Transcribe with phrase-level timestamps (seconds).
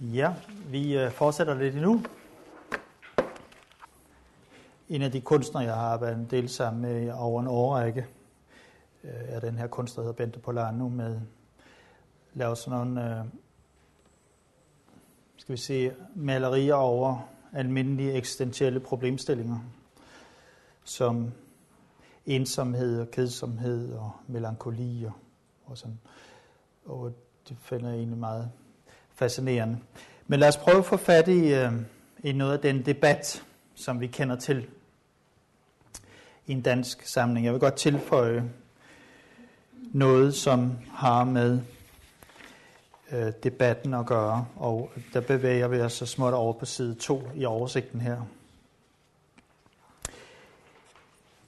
[0.00, 0.34] Ja,
[0.70, 2.02] vi øh, fortsætter lidt endnu.
[4.88, 8.06] En af de kunstnere, jeg har arbejdet en del sammen med over en årrække,
[9.04, 11.20] øh, er den her kunstner, der hedder Bente Polano, med
[12.34, 13.24] laver sådan nogle, øh,
[15.36, 19.58] skal vi sige, malerier over almindelige eksistentielle problemstillinger,
[20.84, 21.32] som
[22.26, 25.12] ensomhed og kedsomhed og melankoli og,
[25.66, 25.98] og sådan.
[26.84, 27.12] Og
[27.48, 28.50] det finder jeg egentlig meget
[29.16, 29.78] fascinerende.
[30.26, 31.72] Men lad os prøve at få fat i, øh,
[32.22, 33.42] i noget af den debat,
[33.74, 34.66] som vi kender til
[36.46, 37.46] i en dansk samling.
[37.46, 38.44] Jeg vil godt tilføje
[39.92, 41.60] noget, som har med
[43.12, 47.28] øh, debatten at gøre, og der bevæger vi os så småt over på side 2
[47.34, 48.16] i oversigten her.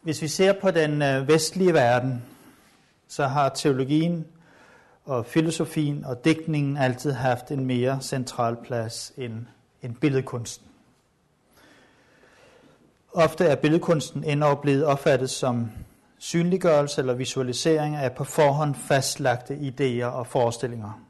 [0.03, 2.25] Hvis vi ser på den øh, vestlige verden,
[3.09, 4.27] så har teologien
[5.09, 9.47] og filosofien og digtningen altid haft en mere central plads end,
[9.83, 10.67] end billedkunsten.
[13.13, 15.71] Ofte er billedkunsten endnu blevet opfattet som
[16.19, 21.01] synliggørelse eller visualisering af på forhånd fastlagte idéer og forestillinger.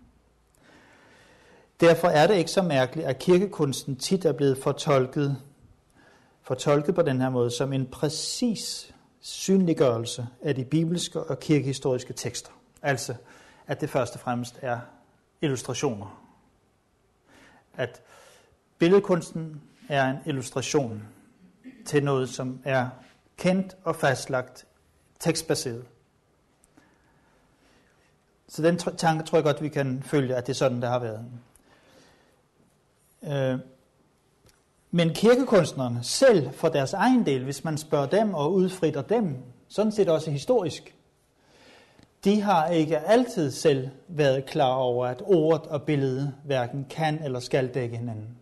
[1.81, 5.37] Derfor er det ikke så mærkeligt, at kirkekunsten tit er blevet fortolket,
[6.43, 12.51] fortolket på den her måde som en præcis synliggørelse af de bibelske og kirkehistoriske tekster.
[12.83, 13.15] Altså,
[13.69, 14.81] at det først og fremmest er
[15.41, 16.25] illustrationer.
[17.77, 18.03] At
[18.79, 21.09] billedkunsten er en illustration
[21.87, 22.89] til noget, som er
[23.37, 24.67] kendt og fastlagt
[25.19, 25.85] tekstbaseret.
[28.49, 30.99] Så den tanke tror jeg godt, vi kan følge, at det er sådan, der har
[30.99, 31.25] været.
[33.23, 33.59] Øh,
[34.91, 39.37] men kirkekunstnerne selv for deres egen del, hvis man spørger dem og udfritter dem,
[39.69, 40.98] sådan set også historisk,
[42.25, 47.41] de har ikke altid selv været klar over, at ordet og billedet hverken kan eller
[47.41, 48.39] skal dække hinanden.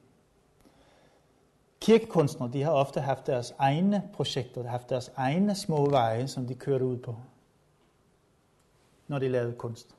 [1.80, 6.28] Kirkekunstnere de har ofte haft deres egne projekter, de har haft deres egne små veje,
[6.28, 7.16] som de kørte ud på,
[9.08, 9.96] når de lavede kunst.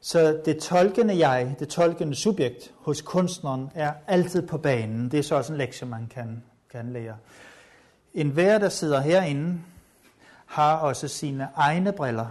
[0.00, 5.10] Så det tolkende jeg, det tolkende subjekt hos kunstneren er altid på banen.
[5.10, 7.16] Det er så også en lektie, man kan, kan lære.
[8.14, 9.60] En hver, der sidder herinde,
[10.48, 12.26] har også sine egne briller.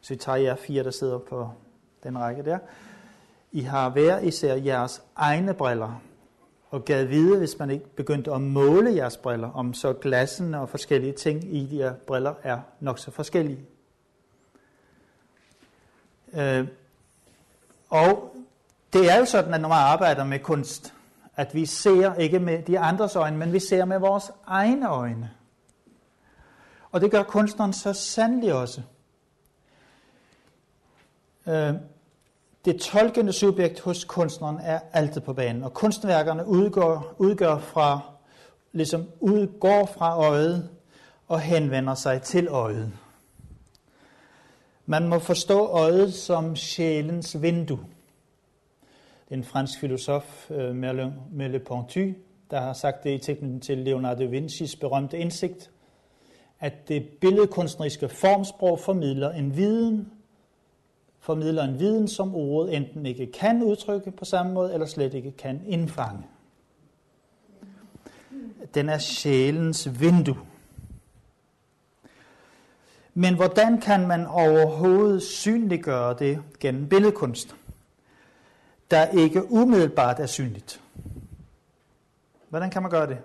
[0.00, 1.50] Så vi tager jer fire, der sidder på
[2.02, 2.58] den række der.
[3.52, 6.02] I har hver især jeres egne briller.
[6.70, 10.68] Og gad vide, hvis man ikke begyndte at måle jeres briller, om så glassene og
[10.68, 13.66] forskellige ting i de her briller er nok så forskellige.
[16.32, 16.66] Øh,
[17.88, 18.36] og
[18.92, 20.94] det er jo sådan, at når man arbejder med kunst,
[21.36, 25.30] at vi ser ikke med de andres øjne, men vi ser med vores egne øjne.
[26.92, 28.82] Og det gør kunstneren så sandelig også.
[31.46, 31.74] Øh,
[32.64, 38.00] det tolkende subjekt hos kunstneren er altid på banen, og kunstværkerne udgår, udgør fra,
[38.72, 40.68] ligesom udgår fra øjet
[41.28, 42.92] og henvender sig til øjet.
[44.86, 47.86] Man må forstå øjet som sjælens vindue.
[49.28, 50.70] Det er en fransk filosof, øh,
[51.30, 52.14] Merleau-Ponty,
[52.50, 55.70] der har sagt det i tilknytning til Leonardo da Vincis berømte indsigt,
[56.60, 60.12] at det billedkunstneriske formsprog formidler en viden,
[61.20, 65.30] formidler en viden, som ordet enten ikke kan udtrykke på samme måde, eller slet ikke
[65.30, 66.22] kan indfange.
[68.74, 70.38] Den er sjælens vindue.
[73.14, 77.56] Men hvordan kan man overhovedet synliggøre det gennem billedkunst,
[78.90, 80.80] der ikke umiddelbart er synligt?
[82.48, 83.18] Hvordan kan man gøre det?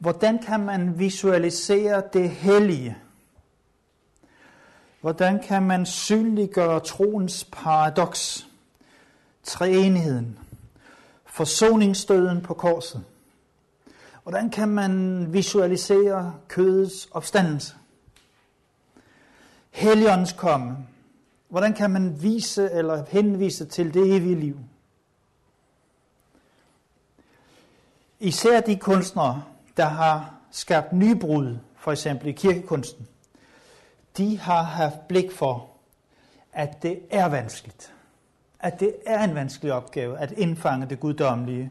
[0.00, 2.96] Hvordan kan man visualisere det hellige?
[5.00, 8.48] Hvordan kan man synliggøre troens paradoks,
[9.42, 10.38] treenigheden,
[11.24, 13.04] forsoningsstøden på korset?
[14.22, 17.74] Hvordan kan man visualisere kødets opstandelse?
[19.70, 20.76] Helligåndens komme.
[21.48, 24.56] Hvordan kan man vise eller henvise til det evige liv?
[28.20, 29.42] Især de kunstnere,
[29.80, 33.08] der har skabt nybrud, for eksempel i kirkekunsten,
[34.16, 35.70] de har haft blik for,
[36.52, 37.92] at det er vanskeligt.
[38.60, 41.70] At det er en vanskelig opgave at indfange det guddommelige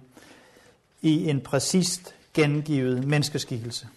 [1.02, 3.88] i en præcist gengivet menneskeskikkelse.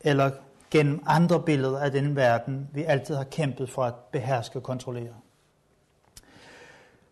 [0.00, 0.30] Eller
[0.70, 5.14] gennem andre billeder af den verden, vi altid har kæmpet for at beherske og kontrollere.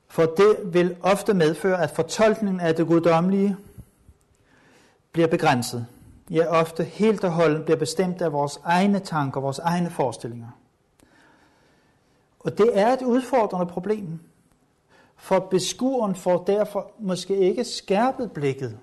[0.09, 3.57] For det vil ofte medføre, at fortolkningen af det guddommelige
[5.13, 5.87] bliver begrænset
[6.31, 10.49] ja ofte helt og holdent bliver bestemt af vores egne tanker, vores egne forestillinger.
[12.41, 14.21] Og det er et udfordrende problem,
[15.17, 18.79] for beskueren får derfor måske ikke skærpet blikket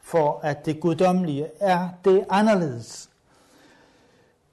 [0.00, 3.10] for, at det guddommelige er det anderledes.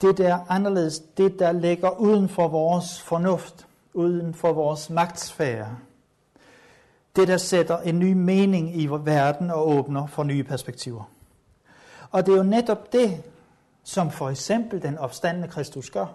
[0.02, 5.78] Det der anderledes, det der ligger uden for vores fornuft, uden for vores magtsfære.
[7.16, 11.15] Det, der sætter en ny mening i verden og åbner for nye perspektiver.
[12.16, 13.24] Og det er jo netop det,
[13.84, 16.06] som for eksempel den opstandende Kristus gør.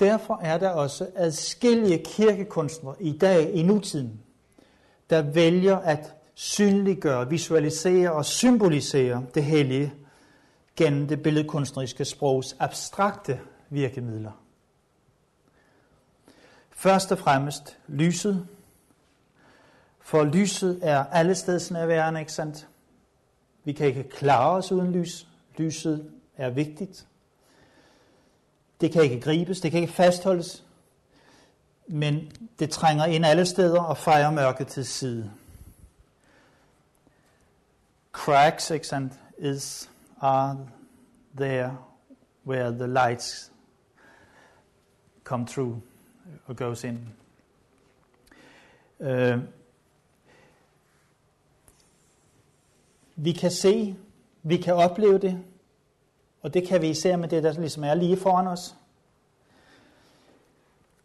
[0.00, 4.20] Derfor er der også adskillige kirkekunstnere i dag, i nutiden,
[5.10, 9.92] der vælger at synliggøre, visualisere og symbolisere det hellige
[10.76, 14.32] gennem det billedkunstneriske sprogs abstrakte virkemidler.
[16.70, 18.46] Først og fremmest lyset,
[20.00, 22.66] for lyset er allestedsnærværende, ikke sandt?
[23.70, 25.26] Vi kan ikke klare os uden lys.
[25.56, 27.06] Lyset er vigtigt.
[28.80, 30.64] Det kan ikke gribes, det kan ikke fastholdes,
[31.86, 35.30] men det trænger ind alle steder og fejrer mørket til side.
[38.12, 39.90] Cracks, ikke sandt, is,
[40.20, 40.66] are
[41.36, 41.78] there
[42.46, 43.52] where the lights
[45.24, 45.76] come through
[46.48, 47.14] or goes in.
[48.98, 49.38] Uh, øh,
[53.22, 53.96] vi kan se,
[54.42, 55.38] vi kan opleve det,
[56.42, 58.74] og det kan vi især med det, der ligesom er lige foran os.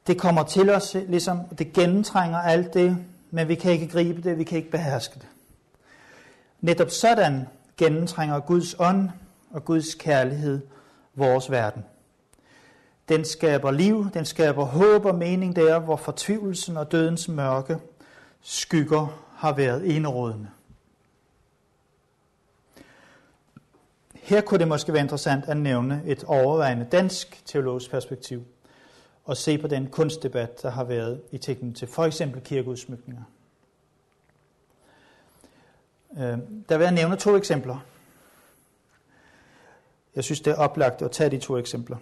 [0.08, 2.98] Det kommer til os, ligesom, det gennemtrænger alt det,
[3.32, 5.28] men vi kan ikke gribe det, vi kan ikke beherske det.
[6.62, 7.48] Netop sådan
[7.78, 9.10] gennemtrænger Guds ånd
[9.52, 10.62] og Guds kærlighed
[11.16, 11.84] vores verden.
[13.10, 17.78] Den skaber liv, den skaber håb og mening der, hvor fortvivlelsen og dødens mørke
[18.42, 20.50] skygger har været enerådende.
[24.26, 28.44] Her kunne det måske være interessant at nævne et overvejende dansk teologisk perspektiv
[29.26, 33.24] og se på den kunstdebat, der har været i tilknytning til for eksempel kirkeudsmykninger.
[36.18, 37.78] Øhm, der vil jeg nævne to eksempler.
[40.16, 41.98] Jeg synes, det er oplagt at tage de to eksempler.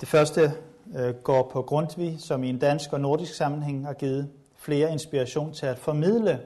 [0.00, 0.52] Det første
[0.96, 5.52] øh, går på Grundtvig, som i en dansk og nordisk sammenhæng har givet flere inspiration
[5.52, 6.40] til at formidle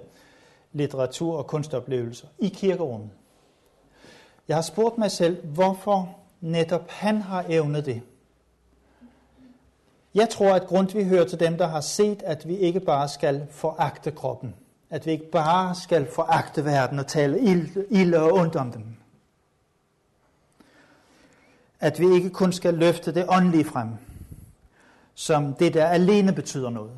[0.72, 3.10] litteratur og kunstoplevelser i kirkerummet.
[4.48, 8.02] Jeg har spurgt mig selv, hvorfor netop han har evnet det.
[10.14, 13.46] Jeg tror, at Grundtvig hører til dem, der har set, at vi ikke bare skal
[13.50, 14.54] foragte kroppen.
[14.90, 17.40] At vi ikke bare skal foragte verden og tale
[17.90, 18.96] ilde og ondt om dem.
[21.80, 23.88] At vi ikke kun skal løfte det åndelige frem,
[25.14, 26.92] som det, der alene betyder noget.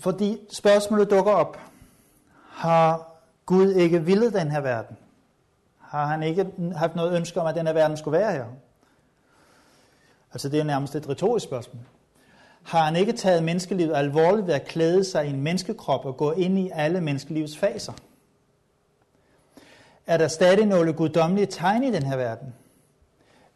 [0.00, 1.58] Fordi spørgsmålet dukker op.
[2.48, 3.09] Har
[3.50, 4.96] Gud ikke ville den her verden?
[5.78, 8.44] Har han ikke haft noget ønske om, at den her verden skulle være her?
[10.32, 11.82] Altså det er nærmest et retorisk spørgsmål.
[12.62, 16.32] Har han ikke taget menneskelivet alvorligt ved at klæde sig i en menneskekrop og gå
[16.32, 17.92] ind i alle menneskelivets faser?
[20.06, 22.54] Er der stadig nogle guddommelige tegn i den her verden?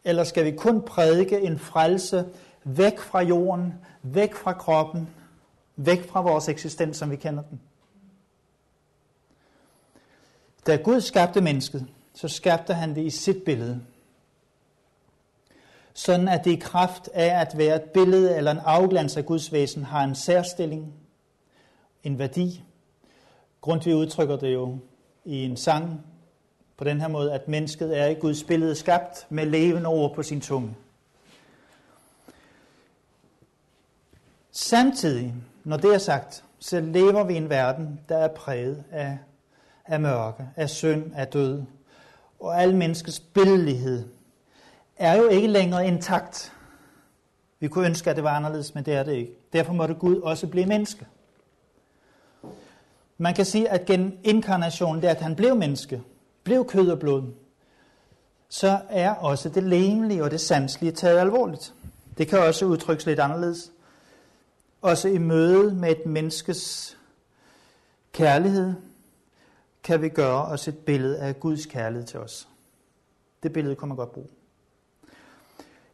[0.03, 2.25] Eller skal vi kun prædike en frelse
[2.63, 5.09] væk fra jorden, væk fra kroppen,
[5.75, 7.61] væk fra vores eksistens, som vi kender den?
[10.67, 13.81] Da Gud skabte mennesket, så skabte han det i sit billede.
[15.93, 19.51] Sådan at det i kraft af at være et billede eller en afglans af Guds
[19.51, 20.93] væsen har en særstilling,
[22.03, 22.63] en værdi.
[23.61, 24.77] Grundtvig udtrykker det jo
[25.25, 26.05] i en sang
[26.77, 30.23] på den her måde, at mennesket er i Guds billede skabt med levende ord på
[30.23, 30.75] sin tunge.
[34.51, 39.17] Samtidig, når det er sagt, så lever vi i en verden, der er præget af
[39.85, 41.63] af mørke, af synd, af død.
[42.39, 44.09] Og al menneskets billedlighed
[44.97, 46.53] er jo ikke længere intakt.
[47.59, 49.31] Vi kunne ønske, at det var anderledes, men det er det ikke.
[49.53, 51.07] Derfor måtte Gud også blive menneske.
[53.17, 56.01] Man kan sige, at gennem inkarnationen, det at han blev menneske,
[56.43, 57.23] blev kød og blod,
[58.49, 61.73] så er også det lemlige og det sanselige taget alvorligt.
[62.17, 63.71] Det kan også udtrykkes lidt anderledes.
[64.81, 66.97] Også i møde med et menneskes
[68.11, 68.73] kærlighed,
[69.85, 72.47] kan vi gøre os et billede af Guds kærlighed til os.
[73.43, 74.27] Det billede kan man godt bruge.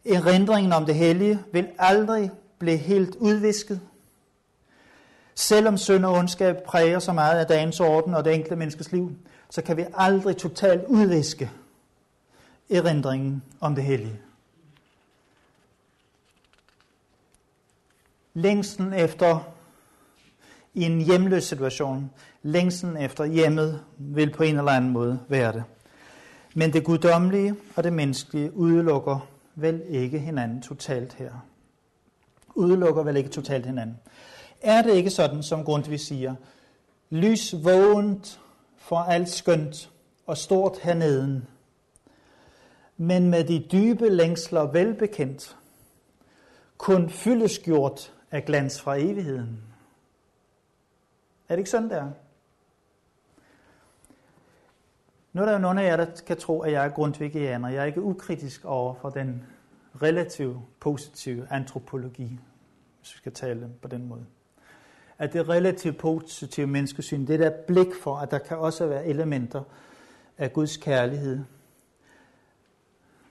[0.05, 3.81] Erindringen om det hellige vil aldrig blive helt udvisket.
[5.36, 9.15] Selvom synd og ondskab præger så meget af dagens orden og det enkelte menneskes liv,
[9.50, 11.51] så kan vi aldrig totalt udviske
[12.69, 14.21] erindringen om det hellige.
[18.33, 19.53] Længsten efter
[20.74, 22.12] i en hjemløs situation
[22.43, 25.63] Længsen efter hjemmet vil på en eller anden måde være det.
[26.55, 31.31] Men det guddommelige og det menneskelige udelukker vel ikke hinanden totalt her.
[32.55, 34.00] Udelukker vel ikke totalt hinanden.
[34.62, 36.36] Er det ikke sådan, som Grundtvig siger,
[37.10, 38.39] lys vågent
[38.77, 39.91] for alt skønt
[40.27, 41.48] og stort herneden,
[42.98, 45.57] men med de dybe længsler velbekendt,
[46.77, 49.63] kun fyldesgjort af glans fra evigheden.
[51.50, 52.12] Er det ikke sådan, der?
[55.33, 57.69] Nu er der jo nogle af jer, der kan tro, at jeg er grundtvigianer.
[57.69, 59.43] Jeg er ikke ukritisk over for den
[60.01, 62.39] relativt positive antropologi,
[63.00, 64.25] hvis vi skal tale på den måde.
[65.17, 69.63] At det relativt positive menneskesyn, det der blik for, at der kan også være elementer
[70.38, 71.39] af Guds kærlighed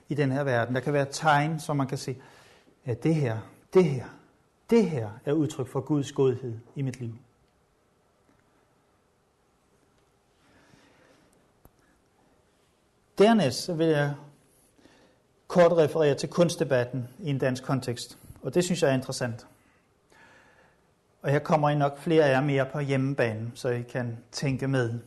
[0.08, 0.74] i den her verden.
[0.74, 2.16] Der kan være tegn, som man kan se,
[2.84, 3.38] at det her,
[3.74, 4.04] det her,
[4.70, 7.14] det her er udtryk for Guds godhed i mit liv.
[13.20, 14.14] Dernæst så vil jeg
[15.46, 19.46] kort referere til kunstdebatten i en dansk kontekst, og det synes jeg er interessant.
[21.22, 24.68] Og her kommer I nok flere af jer mere på hjemmebane, så I kan tænke
[24.68, 24.98] med.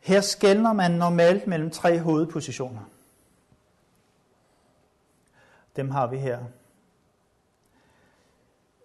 [0.00, 2.90] Her skældner man normalt mellem tre hovedpositioner.
[5.76, 6.44] Dem har vi her.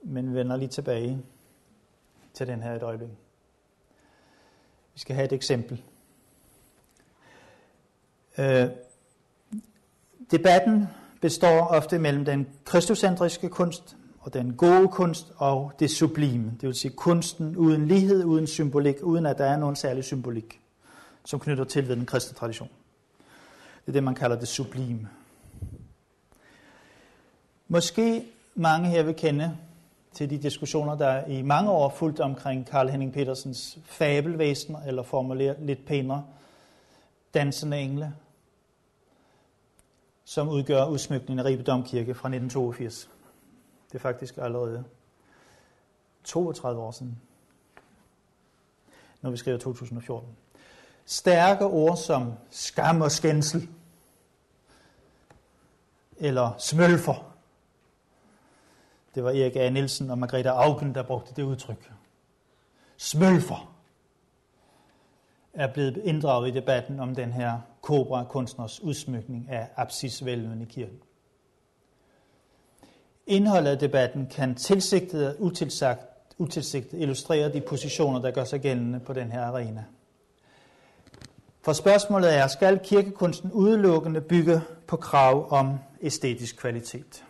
[0.04, 1.24] Men vender lige tilbage
[2.34, 3.10] til den her et øjeblik.
[4.94, 5.84] Vi skal have et eksempel.
[8.40, 8.70] Øh,
[10.32, 10.88] debatten
[11.22, 16.52] består ofte mellem den kristocentriske kunst og den gode kunst og det sublime.
[16.62, 20.62] Det vil sige kunsten uden lighed, uden symbolik, uden at der er nogen særlig symbolik,
[21.26, 22.70] som knytter til ved den kristne tradition.
[23.82, 25.10] Det er det, man kalder det sublime.
[27.68, 29.58] Måske mange her vil kende
[30.14, 35.58] til de diskussioner, der i mange år fulgt omkring Karl Henning Petersens fabelvæsen, eller formuleret
[35.60, 36.24] lidt pænere,
[37.34, 38.14] dansende engle,
[40.30, 43.10] som udgør udsmykningen af Ribe Domkirke fra 1982.
[43.88, 44.84] Det er faktisk allerede
[46.24, 47.22] 32 år siden,
[49.22, 50.30] når vi skriver 2014.
[51.06, 53.70] Stærke ord som skam og skændsel,
[56.18, 57.36] eller smølfer.
[59.16, 59.70] Det var Erik A.
[59.70, 61.92] Nielsen og Margrethe Augen, der brugte det udtryk.
[62.98, 63.76] Smølfer
[65.60, 70.98] er blevet inddraget i debatten om den her kobra-kunstners udsmykning af apsisvælven i kirken.
[73.28, 76.02] Indholdet af debatten kan tilsigtet og utilsagt,
[76.38, 79.84] utilsigtet illustrere de positioner, der gør sig gældende på den her arena.
[81.62, 87.24] For spørgsmålet er, skal kirkekunsten udelukkende bygge på krav om æstetisk kvalitet?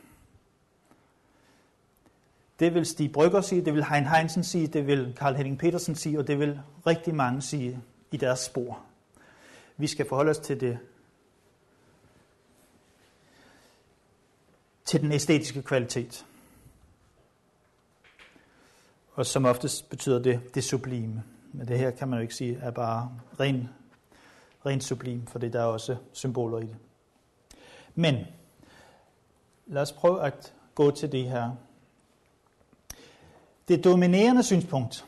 [2.59, 5.95] Det vil Stig Brygger sige, det vil Hein Heinsen sige, det vil Karl Henning Petersen
[5.95, 7.81] sige, og det vil rigtig mange sige
[8.11, 8.79] i deres spor.
[9.77, 10.79] Vi skal forholde os til det
[14.85, 16.25] til den æstetiske kvalitet.
[19.13, 21.23] Og som oftest betyder det det sublime.
[21.53, 23.69] Men det her kan man jo ikke sige er bare ren,
[24.65, 26.77] ren sublim, for det der er også symboler i det.
[27.95, 28.25] Men
[29.67, 31.51] lad os prøve at gå til det her.
[33.67, 35.05] Det dominerende synspunkt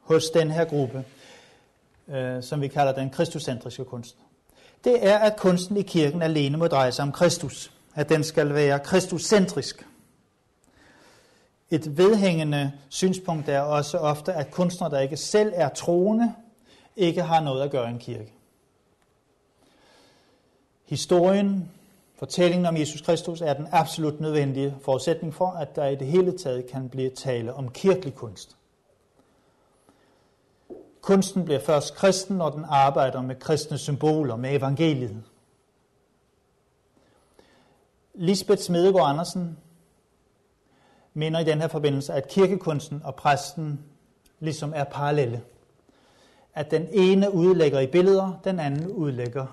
[0.00, 1.04] hos den her gruppe,
[2.08, 4.16] øh, som vi kalder den kristocentriske kunst,
[4.84, 8.54] det er, at kunsten i kirken alene må dreje sig om Kristus at den skal
[8.54, 9.86] være kristuscentrisk.
[11.70, 16.34] Et vedhængende synspunkt er også ofte, at kunstnere, der ikke selv er troende,
[16.96, 18.32] ikke har noget at gøre i en kirke.
[20.84, 21.70] Historien,
[22.18, 26.38] fortællingen om Jesus Kristus, er den absolut nødvendige forudsætning for, at der i det hele
[26.38, 28.56] taget kan blive tale om kirkelig kunst.
[31.00, 35.22] Kunsten bliver først kristen, når den arbejder med kristne symboler, med evangeliet.
[38.14, 39.58] Lisbeth Smedegaard Andersen
[41.14, 43.84] mener i den her forbindelse, at kirkekunsten og præsten
[44.40, 45.44] ligesom er parallelle.
[46.54, 49.46] At den ene udlægger i billeder, den anden udlægger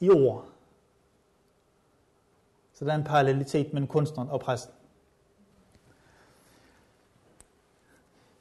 [0.00, 0.44] i ord.
[2.72, 4.74] Så der er en parallelitet mellem kunstneren og præsten.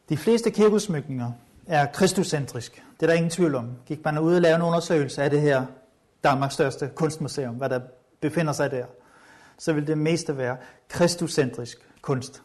[0.09, 1.31] De fleste kirkeudsmykninger
[1.67, 2.83] er kristuscentrisk.
[2.99, 3.71] Det er der ingen tvivl om.
[3.85, 5.65] Gik man ud og lavede en undersøgelse af det her
[6.23, 7.79] Danmarks største kunstmuseum, hvad der
[8.21, 8.85] befinder sig der,
[9.57, 12.41] så vil det meste være kristuscentrisk kunst.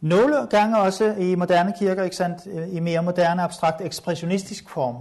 [0.00, 4.96] Nogle gange også i moderne kirker, ikke sandt, i mere moderne abstrakt ekspressionistisk form.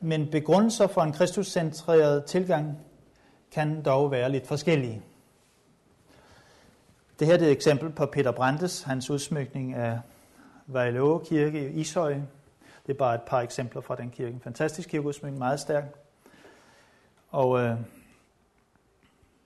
[0.00, 2.78] Men begrundelser for en kristuscentreret tilgang
[3.52, 5.02] kan dog være lidt forskellige.
[7.18, 10.00] Det her er et eksempel på Peter Brandes, hans udsmykning af
[10.66, 12.14] Vejlåge Kirke i Ishøj,
[12.86, 14.34] Det er bare et par eksempler fra den kirke.
[14.34, 15.84] En fantastisk kirkeudsmykning, meget stærk.
[17.30, 17.76] Og øh,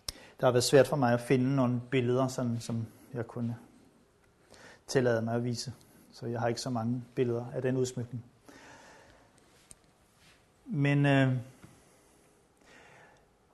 [0.08, 3.56] det har været svært for mig at finde nogle billeder, sådan, som jeg kunne
[4.86, 5.72] tillade mig at vise.
[6.12, 8.24] Så jeg har ikke så mange billeder af den udsmykning.
[10.66, 11.32] Men øh,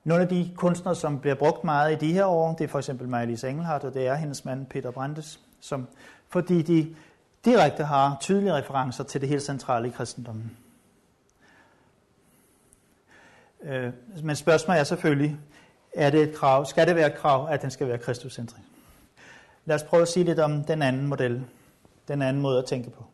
[0.04, 2.78] nogle af de kunstnere, som bliver brugt meget i de her år, det er for
[2.78, 5.88] eksempel Maja-Lise Engelhardt, og det er hendes mand Peter Brandes, som,
[6.28, 6.94] fordi de
[7.44, 10.56] direkte har tydelige referencer til det helt centrale i kristendommen.
[13.62, 13.92] Øh,
[14.22, 15.36] men spørgsmålet er selvfølgelig,
[15.94, 18.68] er det et krav, skal det være et krav, at den skal være kristuscentrisk?
[19.64, 21.44] Lad os prøve at sige lidt om den anden model,
[22.08, 23.04] den anden måde at tænke på.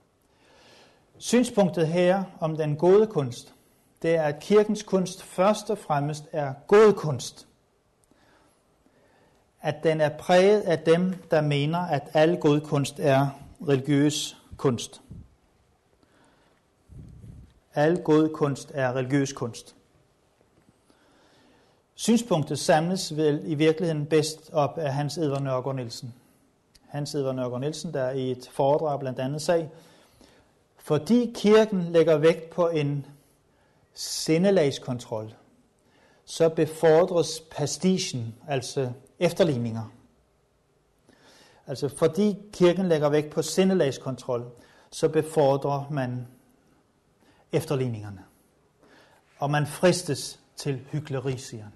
[1.19, 3.55] Synspunktet her om den gode kunst,
[4.03, 7.47] det er, at kirkens kunst først og fremmest er god kunst.
[9.61, 13.29] At den er præget af dem, der mener, at al god kunst er
[13.69, 15.01] religiøs kunst.
[17.75, 19.75] Al god kunst er religiøs kunst.
[21.95, 26.15] Synspunktet samles vel i virkeligheden bedst op af Hans Edvard Nørgaard Nielsen.
[26.89, 29.71] Hans Edvard Nørgaard Nielsen, der i et foredrag blandt andet sag,
[30.77, 33.07] fordi kirken lægger vægt på en
[33.99, 35.35] sindelagskontrol,
[36.25, 39.93] så befordres pastichen, altså efterligninger.
[41.67, 44.51] Altså fordi kirken lægger vægt på sindelagskontrol,
[44.91, 46.27] så befordrer man
[47.53, 48.25] efterligningerne.
[49.39, 51.73] Og man fristes til hyggeleri, siger han.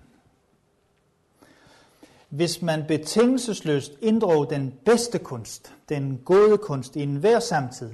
[2.28, 7.90] Hvis man betingelsesløst inddrog den bedste kunst, den gode kunst i enhver samtid,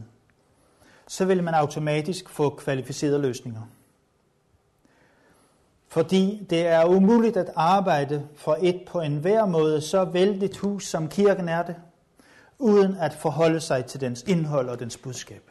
[1.06, 3.62] så vil man automatisk få kvalificerede løsninger.
[5.88, 11.08] Fordi det er umuligt at arbejde for et på enhver måde så vældigt hus, som
[11.08, 11.76] kirken er det,
[12.58, 15.42] uden at forholde sig til dens indhold og dens budskab.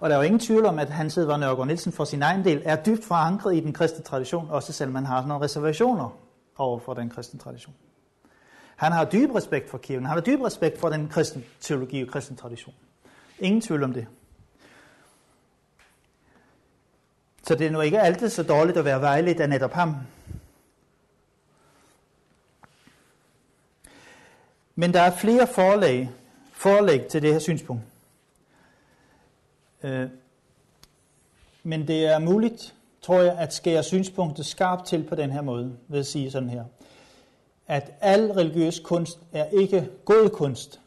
[0.00, 2.44] Og der er jo ingen tvivl om, at Hans Edvard Nørgaard Nielsen for sin egen
[2.44, 6.18] del er dybt forankret i den kristne tradition, også selvom man har nogle reservationer
[6.58, 7.74] over for den kristne tradition.
[8.76, 12.08] Han har dyb respekt for kirken, han har dyb respekt for den kristne teologi og
[12.08, 12.74] kristne tradition.
[13.38, 14.06] Ingen tvivl om det.
[17.46, 19.96] Så det er nu ikke altid så dårligt at være vejledt af netop ham.
[24.74, 26.08] Men der er flere forlæg,
[26.52, 27.82] forlæg til det her synspunkt.
[29.82, 30.08] Øh,
[31.62, 35.76] men det er muligt, tror jeg, at skære synspunktet skarpt til på den her måde,
[35.88, 36.64] ved at sige sådan her.
[37.66, 40.80] At al religiøs kunst er ikke god kunst,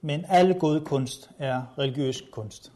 [0.00, 2.72] men al god kunst er religiøs kunst.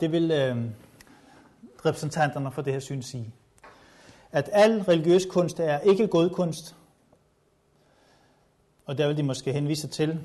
[0.00, 0.56] Det vil øh,
[1.86, 3.32] repræsentanterne for det her syn sige.
[4.32, 6.76] At al religiøs kunst er ikke god kunst,
[8.86, 10.20] og der vil de måske henvise til,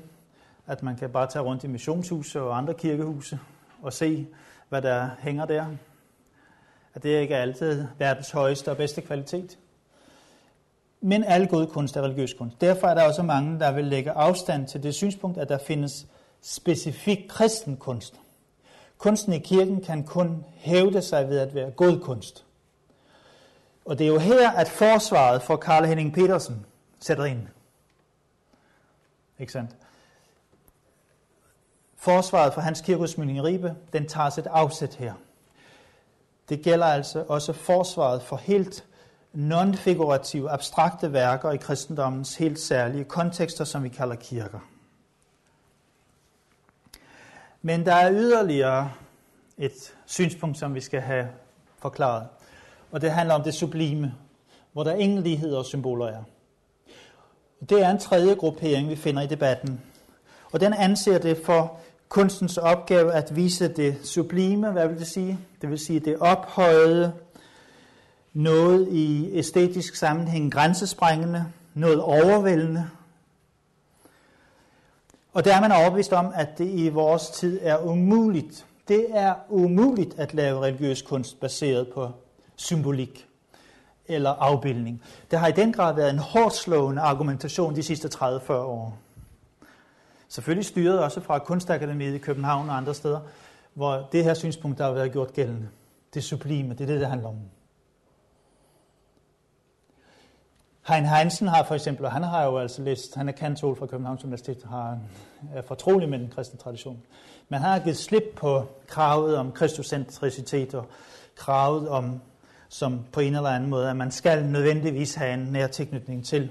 [0.66, 3.38] at man kan bare tage rundt i missionshuse og andre kirkehuse
[3.82, 4.26] og se,
[4.68, 5.66] hvad der hænger der.
[6.94, 9.58] At det ikke er altid verdens højeste og bedste kvalitet.
[11.00, 12.60] Men al god kunst er religiøs kunst.
[12.60, 16.06] Derfor er der også mange, der vil lægge afstand til det synspunkt, at der findes
[16.42, 18.20] specifik kristen kunst.
[19.04, 22.44] Kunsten i kirken kan kun hævde sig ved at være god kunst.
[23.84, 26.66] Og det er jo her, at forsvaret for Karl Henning Petersen
[27.00, 27.48] sætter ind.
[29.38, 29.70] Ikke sandt?
[31.96, 35.14] Forsvaret for hans kirkeudsmynding i Ribe, den tager sit afsæt her.
[36.48, 38.84] Det gælder altså også forsvaret for helt
[39.34, 44.60] non-figurative, abstrakte værker i kristendommens helt særlige kontekster, som vi kalder kirker.
[47.66, 48.90] Men der er yderligere
[49.58, 51.28] et synspunkt, som vi skal have
[51.78, 52.26] forklaret.
[52.90, 54.14] Og det handler om det sublime,
[54.72, 56.22] hvor der ingen ligheder og symboler er.
[57.68, 59.80] Det er en tredje gruppering, vi finder i debatten.
[60.52, 65.38] Og den anser det for kunstens opgave at vise det sublime, hvad vil det sige?
[65.60, 67.12] Det vil sige det ophøjede,
[68.32, 72.90] noget i æstetisk sammenhæng grænsesprængende, noget overvældende.
[75.34, 78.66] Og der er man overbevist om, at det i vores tid er umuligt.
[78.88, 82.10] Det er umuligt at lave religiøs kunst baseret på
[82.56, 83.28] symbolik
[84.06, 85.02] eller afbildning.
[85.30, 88.98] Det har i den grad været en hårdt slående argumentation de sidste 30-40 år.
[90.28, 93.20] Selvfølgelig styret også fra Kunstakademiet i København og andre steder,
[93.74, 95.68] hvor det her synspunkt der har været gjort gældende.
[96.14, 97.36] Det sublime, det er det, det handler om.
[100.88, 103.86] Hein Heinsen har for eksempel, og han har jo altså læst, han er kantol fra
[103.86, 104.98] Københavns Universitet, har,
[105.54, 107.02] er fortrolig med den kristne tradition.
[107.48, 110.86] Men han har givet slip på kravet om kristocentricitet og
[111.36, 112.20] kravet om,
[112.68, 116.50] som på en eller anden måde, at man skal nødvendigvis have en nær tilknytning til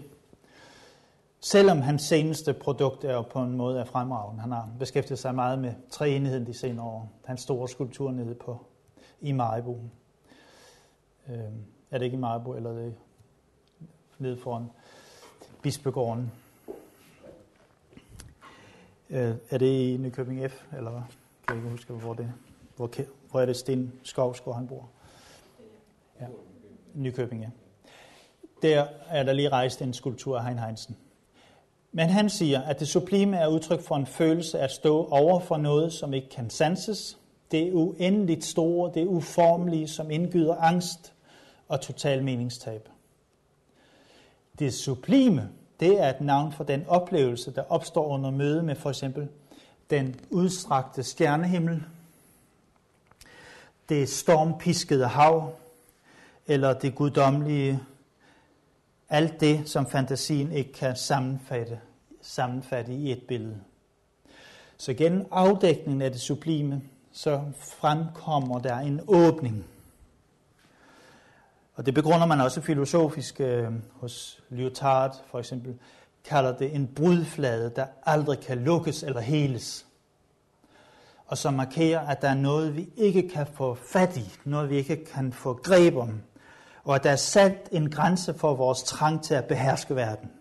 [1.46, 4.42] Selvom hans seneste produkt er på en måde er fremragende.
[4.42, 7.12] Han har beskæftiget sig meget med træenigheden de senere år.
[7.26, 8.66] Hans store skulptur nede på
[9.22, 9.80] i Maribo.
[11.30, 11.36] Øh,
[11.92, 12.94] er det ikke i Maribo, eller er det
[14.24, 14.66] nede foran
[15.62, 16.32] Bispegården?
[19.10, 21.02] Øh, er det i Nykøbing F, eller hvad?
[21.48, 22.32] Kan jeg ikke huske, hvor det.
[22.76, 22.90] Hvor,
[23.32, 24.90] hvor er det Sten Skovsgaard, han bor?
[26.22, 26.26] Ja.
[26.94, 27.50] Nykøbing, ja.
[28.62, 30.98] Der er der lige rejst en skulptur af Hein Heinsen.
[31.92, 35.58] Men han siger, at det sublime er udtryk for en følelse at stå over for
[35.58, 37.18] noget, som ikke kan sanses.
[37.52, 41.14] Det er uendeligt store, det er uformelige, som indgyder angst
[41.68, 42.90] og total meningstab.
[44.60, 48.90] Det sublime, det er et navn for den oplevelse, der opstår under møde med for
[48.90, 49.28] eksempel
[49.90, 51.84] den udstrakte stjernehimmel,
[53.90, 55.54] det stormpiskede hav,
[56.48, 57.80] eller det guddommelige,
[59.10, 61.80] alt det, som fantasien ikke kan sammenfatte,
[62.22, 63.58] sammenfatte i et billede.
[64.78, 69.66] Så gennem afdækningen af det sublime, så fremkommer der en åbning.
[71.76, 75.76] Og det begrunder man også filosofisk øh, hos Lyotard for eksempel,
[76.26, 79.86] kalder det en brudflade, der aldrig kan lukkes eller heles
[81.34, 84.76] og som markerer, at der er noget, vi ikke kan få fat i, noget, vi
[84.76, 86.22] ikke kan få greb om,
[86.84, 90.32] og at der er sat en grænse for vores trang til at beherske verden.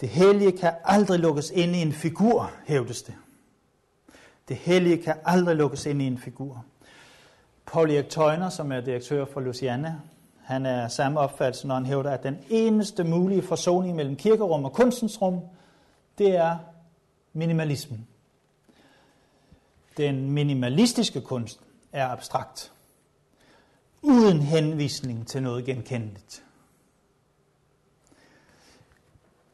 [0.00, 3.14] Det hellige kan aldrig lukkes ind i en figur, hævdes det.
[4.48, 6.64] Det hellige kan aldrig lukkes ind i en figur.
[7.72, 9.96] Paul Erik Tøjner, som er direktør for Luciana,
[10.42, 14.72] han er samme opfattelse, når han hævder, at den eneste mulige forsoning mellem kirkerum og
[14.72, 15.40] kunstens rum,
[16.18, 16.58] det er
[17.32, 18.06] minimalismen.
[19.96, 21.60] Den minimalistiske kunst
[21.92, 22.72] er abstrakt,
[24.02, 26.44] uden henvisning til noget genkendeligt.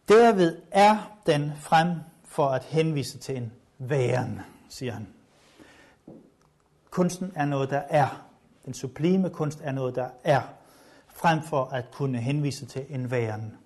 [0.09, 1.91] Derved er den frem
[2.25, 5.16] for at henvise til en væren, siger han.
[6.97, 8.27] Kunsten er noget, der er.
[8.65, 10.41] Den sublime kunst er noget, der er,
[11.09, 13.57] frem for at kunne henvise til en væren.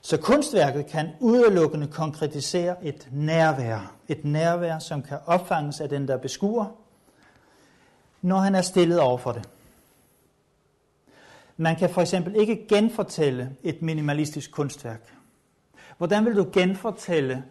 [0.00, 3.94] Så kunstværket kan udelukkende konkretisere et nærvær.
[4.08, 6.66] Et nærvær, som kan opfanges af den, der beskuer,
[8.22, 9.48] når han er stillet over for det.
[11.56, 15.14] Man kan for eksempel ikke genfortælle et minimalistisk kunstværk.
[15.98, 17.44] Hvordan vil du genfortælle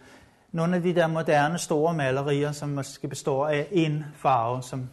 [0.55, 4.89] nogle af de der moderne store malerier, som måske består af en farve, som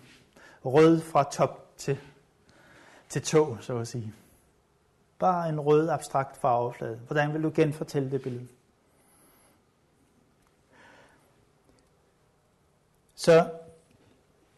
[0.64, 1.98] rød fra top til,
[3.08, 4.12] til tå, så at sige?
[5.18, 7.00] Bare en rød abstrakt farveflade.
[7.06, 8.46] Hvordan vil du genfortælle det billede?
[13.14, 13.50] Så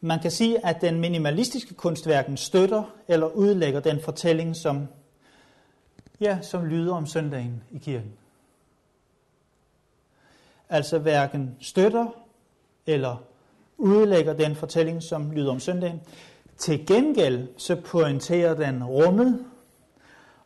[0.01, 4.89] man kan sige, at den minimalistiske kunstværken støtter eller udlægger den fortælling, som,
[6.21, 8.13] ja, som lyder om søndagen i kirken.
[10.75, 12.07] Altså hverken støtter
[12.87, 13.17] eller
[13.77, 16.01] udlægger den fortælling, som lyder om søndagen.
[16.57, 19.45] Til gengæld så pointerer den rummet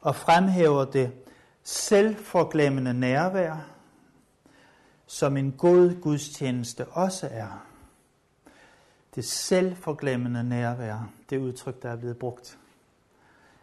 [0.01, 1.13] og fremhæver det
[1.63, 3.71] selvforglemmende nærvær,
[5.07, 7.67] som en god gudstjeneste også er.
[9.15, 12.59] Det selvforglemmende nærvær, det udtryk, der er blevet brugt.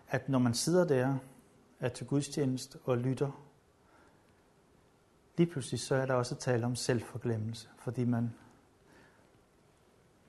[0.09, 1.15] At når man sidder der,
[1.79, 3.44] er til gudstjeneste og lytter,
[5.37, 8.33] lige pludselig så er der også tale om selvforglemmelse, fordi man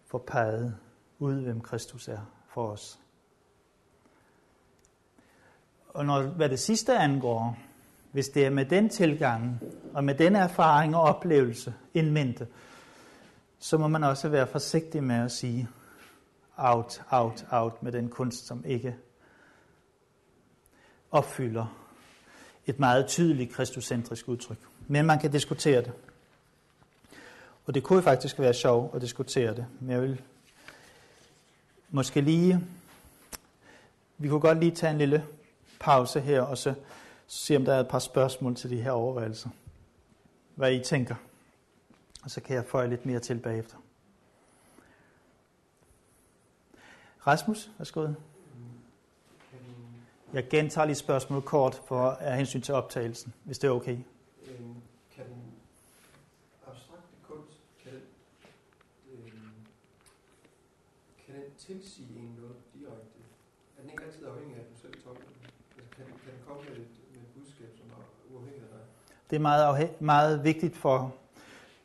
[0.07, 0.77] får peget
[1.19, 3.01] ud, hvem Kristus er for os.
[5.89, 7.59] Og når, hvad det sidste angår,
[8.13, 9.61] hvis det er med den tilgang
[9.95, 12.49] og med den erfaring og oplevelse indmente,
[13.59, 15.69] så må man også være forsigtig med at sige
[16.57, 18.97] out, out, out med den kunst, som ikke
[21.11, 21.86] opfylder
[22.67, 24.59] et meget tydeligt kristocentrisk udtryk.
[24.89, 25.93] Men man kan diskutere det.
[27.67, 30.23] Og det kunne faktisk være sjovt at diskutere det, men jeg vil
[31.91, 32.61] måske lige,
[34.19, 35.25] vi kunne godt lige tage en lille
[35.81, 36.75] pause her, og så
[37.27, 39.49] se, om der er et par spørgsmål til de her overvejelser.
[40.55, 41.15] Hvad I tænker.
[42.25, 43.77] Og så kan jeg føje lidt mere til bagefter.
[47.27, 48.09] Rasmus, værsgo.
[50.37, 53.99] Jeg gentager lige spørgsmålet kort for at hensyn til optagelsen, hvis det er okay.
[54.47, 54.75] Øhm,
[55.15, 55.43] kan den
[56.67, 58.03] abstrakte kunst, kan den,
[59.13, 59.51] øhm,
[61.27, 63.19] kan den tilsige en noget direkte?
[63.77, 65.51] Er den ikke altid afhængig af, at du selv tolker den?
[65.97, 68.81] kan, kan den komme med et, med et budskab, som er uafhængigt af dig?
[69.31, 71.15] Det er meget, meget vigtigt for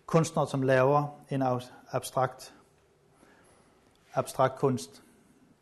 [0.06, 1.44] kunstnere, som laver en
[1.92, 2.54] abstrakt,
[4.14, 5.04] abstrakt kunst,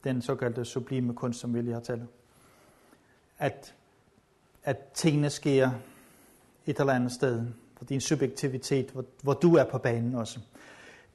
[0.04, 2.04] den såkaldte sublime kunst, som vi lige har talt
[3.40, 3.76] at
[4.64, 5.72] at tingene sker
[6.66, 7.46] et eller andet sted,
[7.78, 10.40] for din subjektivitet, hvor, hvor du er på banen også.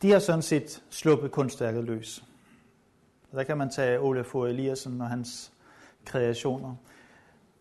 [0.02, 2.24] De har sådan set sluppet kunstværket løs.
[3.30, 5.52] Og der kan man tage Olaf Eliassen og hans
[6.04, 6.74] kreationer.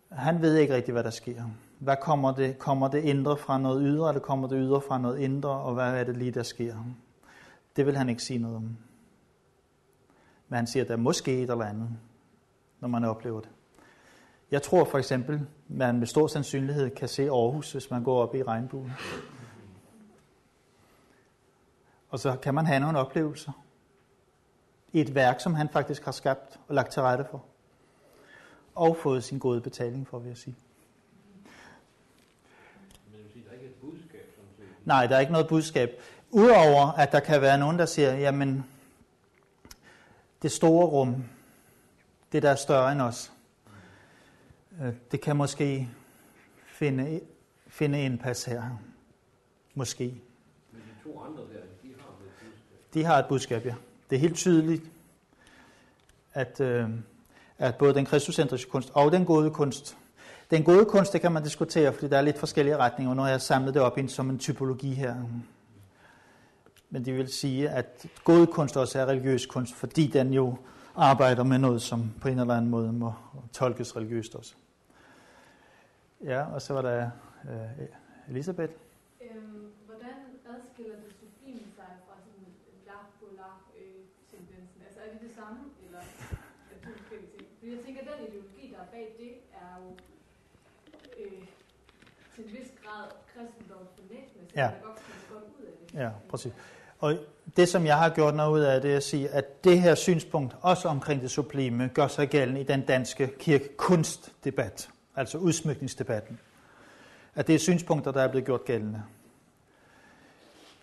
[0.09, 1.43] Han ved ikke rigtig, hvad der sker.
[1.79, 2.59] Hvad kommer det?
[2.59, 5.93] Kommer det indre fra noget ydre, eller kommer det ydre fra noget indre, og hvad
[5.93, 6.75] er det lige, der sker?
[7.75, 8.77] Det vil han ikke sige noget om.
[10.47, 11.89] Men han siger, at der måske et eller andet,
[12.79, 13.49] når man oplever det.
[14.53, 18.35] Jeg tror for eksempel, man med stor sandsynlighed kan se Aarhus, hvis man går op
[18.35, 18.91] i regnbuen.
[22.09, 23.51] Og så kan man have nogle oplevelser
[24.91, 27.43] i et værk, som han faktisk har skabt og lagt til rette for.
[28.75, 30.55] Og fået sin gode betaling for, vil jeg sige.
[33.05, 34.85] Men det vil sige, der er ikke et budskab, sådan set.
[34.85, 35.89] Nej, der er ikke noget budskab.
[36.31, 38.65] Udover at der kan være nogen, der siger, jamen,
[40.41, 41.23] det store rum,
[42.31, 43.32] det der er større end os,
[45.11, 45.89] det kan måske
[46.65, 47.19] finde,
[47.67, 48.63] finde pas her.
[49.75, 50.03] Måske.
[50.71, 52.93] Men de to andre der, de har et budskab.
[52.93, 53.75] De har et budskab, ja.
[54.09, 54.83] Det er helt tydeligt,
[56.33, 56.89] at, øh,
[57.57, 59.97] at både den kristuscentriske kunst og den gode kunst,
[60.51, 63.21] den gode kunst, det kan man diskutere, fordi der er lidt forskellige retninger, og nu
[63.21, 65.15] har jeg samlet det op i som en typologi her.
[66.89, 70.57] Men det vil sige, at god kunst også er religiøs kunst, fordi den jo
[70.95, 73.13] arbejder med noget, som på en eller anden måde må
[73.53, 74.53] tolkes religiøst også.
[76.23, 77.09] Ja, og så var der
[77.49, 77.87] øh,
[78.29, 78.73] Elisabeth.
[79.21, 80.15] Øhm, hvordan
[80.53, 82.45] adskiller det sublime sig fra sådan
[82.87, 84.79] la på la øh, tendensen?
[84.87, 85.99] Altså er det det samme, eller
[86.71, 87.47] er det forskellige ting?
[87.59, 89.31] Fordi jeg tænker, at den ideologi, der er bag det,
[89.63, 89.87] er jo
[91.23, 91.43] øh,
[92.35, 94.67] til en vis grad kristendoms fornægtende, så Ja.
[94.73, 95.99] der godt kan godt ud af det.
[96.03, 96.53] Ja, præcis.
[96.99, 97.09] Og
[97.57, 99.95] det, som jeg har gjort noget ud af, det er at sige, at det her
[99.95, 106.39] synspunkt, også omkring det sublime, gør sig gældende i den danske kirkekunstdebat, altså udsmykningsdebatten.
[107.35, 109.03] At det er synspunkter, der er blevet gjort gældende.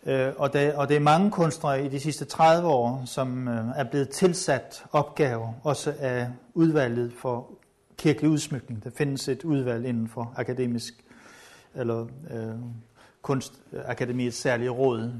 [0.06, 3.64] Øh, Og det, og det er mange kunstnere i de sidste 30 år, som øh,
[3.76, 7.50] er blevet tilsat opgaver, også af udvalget for
[7.98, 8.84] kirkelig udsmykning.
[8.84, 11.04] Der findes et udvalg inden for akademisk,
[11.74, 12.54] eller øh,
[13.22, 15.12] kunstakademiets særlige råd,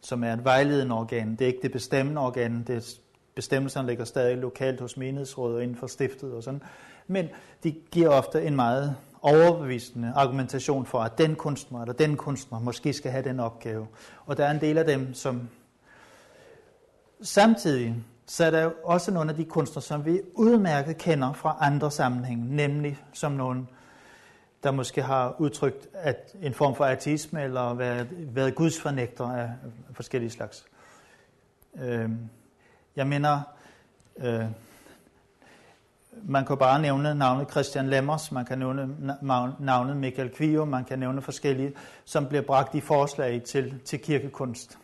[0.00, 1.30] som er et vejledende organ.
[1.30, 2.94] Det er ikke det bestemmende organ, det er
[3.34, 6.62] bestemmelserne ligger stadig lokalt hos menighedsrådet og inden for stiftet og sådan.
[7.06, 7.28] Men
[7.62, 12.92] de giver ofte en meget overbevisende argumentation for, at den kunstner eller den kunstner måske
[12.92, 13.86] skal have den opgave.
[14.26, 15.48] Og der er en del af dem, som
[17.22, 21.56] samtidig så er der jo også nogle af de kunstnere, som vi udmærket kender fra
[21.60, 23.68] andre sammenhænge, nemlig som nogen,
[24.62, 29.50] der måske har udtrykt at en form for ateisme eller været, været gudsfornægter af
[29.92, 30.64] forskellige slags.
[31.74, 32.10] Øh,
[32.96, 33.40] jeg mener,
[34.16, 34.44] øh,
[36.22, 38.96] man kan bare nævne navnet Christian Lemmers, man kan nævne
[39.58, 41.72] navnet Michael Kvio, man kan nævne forskellige,
[42.04, 44.78] som bliver bragt i forslag til, til kirkekunst.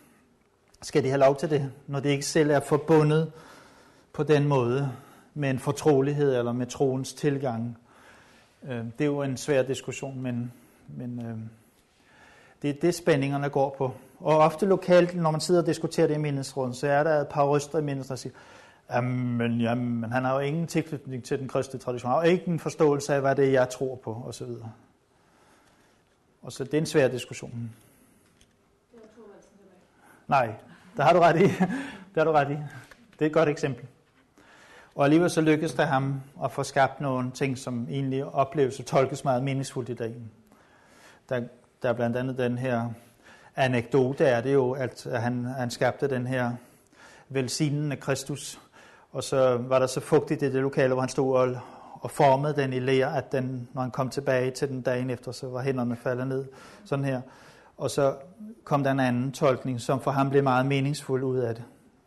[0.82, 3.32] Skal de have lov til det, når det ikke selv er forbundet
[4.12, 4.92] på den måde
[5.34, 7.78] med en fortrolighed eller med troens tilgang?
[8.62, 10.52] Øh, Det er jo en svær diskussion, men,
[10.88, 11.38] men øh,
[12.62, 13.94] det er det, spændingerne går på.
[14.20, 17.28] Og ofte lokalt, når man sidder og diskuterer det i menighedsrådet, så er der et
[17.28, 18.34] par røster i menighedsrådet, der siger,
[18.92, 22.58] jamen, jamen, han har jo ingen tilknytning til den kristne tradition, han har ikke en
[22.58, 24.48] forståelse af, hvad det er, jeg tror på, osv.
[26.42, 27.70] Og så det er en svær diskussion.
[28.92, 29.24] Det var
[30.28, 30.54] Nej,
[30.96, 31.44] der har du ret i.
[32.14, 32.56] Det har du ret i.
[33.18, 33.86] Det er et godt eksempel.
[34.94, 38.86] Og alligevel så lykkedes det ham at få skabt nogle ting, som egentlig opleves og
[38.86, 40.14] tolkes meget meningsfuldt i dag.
[41.28, 41.42] Der,
[41.82, 42.90] der er blandt andet den her
[43.60, 46.50] anekdote, er det jo, at han, han skabte den her
[47.28, 48.60] velsignende Kristus,
[49.12, 51.56] og så var der så fugtigt i det lokale, hvor han stod og,
[52.00, 55.32] og formede den i lær, at den, når han kom tilbage til den dagen efter,
[55.32, 56.44] så var hænderne faldet ned,
[56.84, 57.20] sådan her.
[57.76, 58.14] Og så
[58.64, 61.64] kom der en anden tolkning, som for ham blev meget meningsfuld ud af det.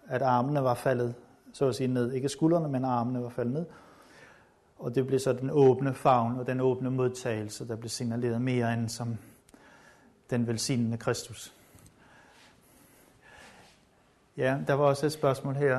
[0.09, 1.13] At armene var faldet,
[1.53, 2.11] så at sige, ned.
[2.11, 3.65] Ikke skuldrene, men armene var faldet ned.
[4.79, 8.73] Og det blev så den åbne favn og den åbne modtagelse, der blev signaleret mere
[8.73, 9.17] end som
[10.33, 11.53] den velsignende Kristus.
[14.37, 15.75] Ja, der var også et spørgsmål her.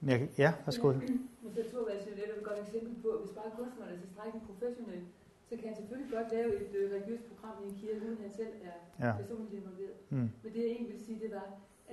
[0.00, 0.88] Men jeg- Ja, værsgo.
[1.42, 3.90] Men så tror jeg, at det er et godt eksempel på, at hvis bare kunstneren
[3.94, 5.02] er tilstrækkeligt professionel,
[5.48, 8.32] så kan han selvfølgelig godt lave et øh, religiøst program i en kirke, uden han
[8.40, 9.12] selv er Ja.
[9.22, 9.98] personligt involveret.
[10.10, 10.28] Mm.
[10.42, 11.46] Men det jeg egentlig vil sige, det var,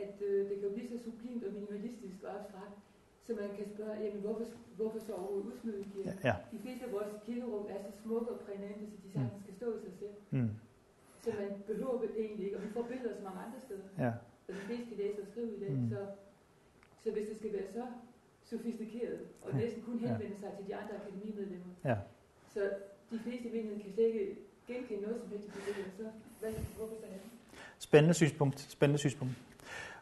[0.04, 2.76] at øh, det kan blive så sublimt og minimalistisk og abstrakt,
[3.26, 6.14] så man kan spørge, jamen hvorfor, hvorfor så overhovedet udsmyde en kirke?
[6.24, 6.36] Ja.
[6.52, 9.68] De fleste af vores kirkerum er så smukke og prægnante, så de sagtens skal stå
[9.78, 10.16] i sig selv.
[10.32, 10.50] Mm.
[11.24, 13.88] Så man behøver egentlig ikke, og vi får billeder så mange andre steder.
[14.06, 14.12] Ja.
[14.48, 15.90] Og de fleste kan læse og skrive i dag, Mm.
[15.90, 16.00] så,
[17.04, 17.84] så hvis det skal være så
[18.44, 19.58] sofistikeret, og Ja.
[19.58, 20.08] næsten kun Ja.
[20.08, 21.72] henvende sig til de andre akademimedlemmer.
[21.86, 21.98] Ja.
[22.54, 22.62] Så
[23.12, 23.52] de fleste i
[23.84, 24.36] kan slet ikke
[24.68, 26.06] genkende noget som helst i det, så
[26.40, 27.30] hvad, hvorfor så andet?
[27.80, 28.60] Spændende synspunkt.
[28.60, 29.34] Spændende synspunkt.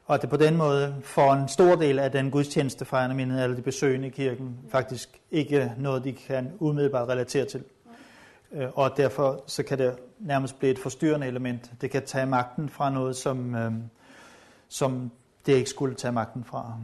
[0.05, 3.55] Og det på den måde for en stor del af den gudstjeneste fejrende menighed, eller
[3.55, 7.63] de besøgende i kirken, faktisk ikke noget, de kan umiddelbart relatere til.
[8.51, 11.71] Øh, Og derfor så kan det nærmest blive et forstyrrende element.
[11.81, 13.71] Det kan tage magten fra noget, som, øh,
[14.67, 15.11] som
[15.45, 16.77] det ikke skulle tage magten fra.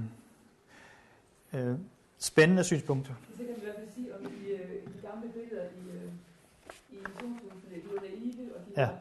[1.53, 1.75] Øh,
[2.21, 3.08] Spændende synspunkt.
[3.08, 4.60] Så kan man i hvert fald sige om de, øh,
[4.95, 5.82] de gamle billeder i,
[6.93, 8.88] i missionshusene, de var naive, og de Ja.
[8.88, 8.97] var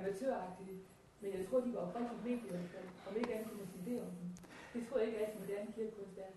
[0.00, 0.76] amatøragtige,
[1.20, 2.88] men jeg tror, de var oprigtigt vigtige, i hvert fald.
[3.18, 3.50] Ikke andet
[3.86, 4.28] det om dem.
[4.74, 6.32] Det tror jeg ikke at moderne kirkekunst er.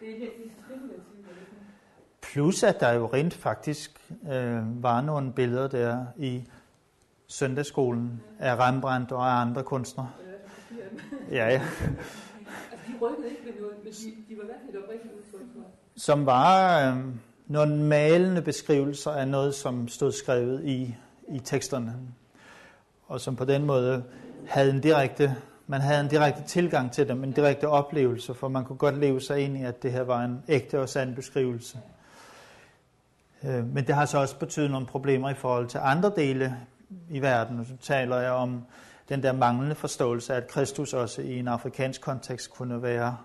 [0.00, 0.26] Det er så
[0.64, 1.04] spekulativt.
[2.20, 6.44] Plus at der jo rent faktisk øh, var nogle billeder der i
[7.26, 10.10] søndagsskolen af Rembrandt og af andre kunstnere.
[11.30, 11.62] Ja, ja.
[12.72, 15.46] Altså, de rykkede ikke med noget, men de, de var i hvert fald oprigtigt udtryk
[15.54, 15.62] for.
[15.96, 16.96] Som var øh,
[17.46, 20.96] nogle malende beskrivelser af noget, som stod skrevet i,
[21.28, 21.94] i teksterne.
[23.06, 24.04] Og som på den måde
[24.46, 25.36] havde en direkte,
[25.70, 29.20] man havde en direkte tilgang til dem, en direkte oplevelse, for man kunne godt leve
[29.20, 31.78] sig ind i, at det her var en ægte og sand beskrivelse.
[33.44, 36.56] Øh, men det har så også betydet nogle problemer i forhold til andre dele
[37.10, 37.64] i verden.
[37.64, 38.64] Så taler jeg om
[39.08, 43.16] den der manglende forståelse af, at Kristus også i en afrikansk kontekst kunne være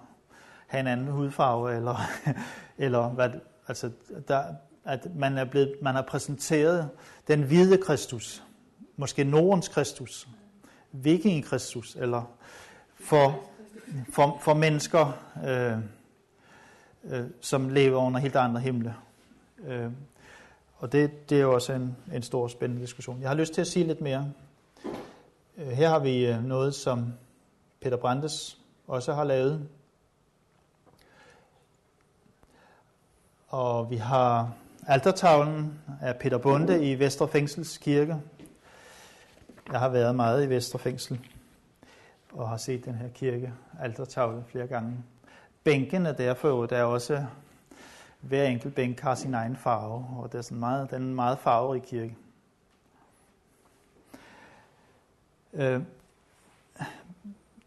[0.67, 2.01] have en anden hudfarve, eller,
[2.85, 3.29] eller hvad,
[3.67, 3.91] altså,
[4.27, 4.43] der,
[4.85, 6.89] at man, er blevet, man har præsenteret
[7.27, 8.43] den hvide Kristus,
[8.97, 10.27] måske Nordens Kristus,
[11.03, 12.23] viking Kristus, eller
[12.95, 13.39] for,
[14.09, 15.77] for, for mennesker, øh,
[17.03, 18.95] øh, som lever under helt andre himle.
[19.65, 19.91] Øh,
[20.77, 23.21] og det, det er jo også en, en stor spændende diskussion.
[23.21, 24.31] Jeg har lyst til at sige lidt mere.
[25.57, 27.13] Øh, her har vi øh, noget, som
[27.81, 29.67] Peter Brandes også har lavet.
[33.47, 34.51] Og vi har
[34.87, 38.15] altertavlen af Peter Bunde i Vestre Fængselskirke,
[39.71, 41.19] jeg har været meget i Vesterfængsel
[42.33, 44.97] og har set den her kirke, altertavle, flere gange.
[45.63, 47.25] Bænkene derfor, der er også,
[48.21, 51.15] hver enkelt bænk har sin egen farve, og det er sådan meget, den er en
[51.15, 52.17] meget farverig kirke.
[55.53, 55.81] Øh,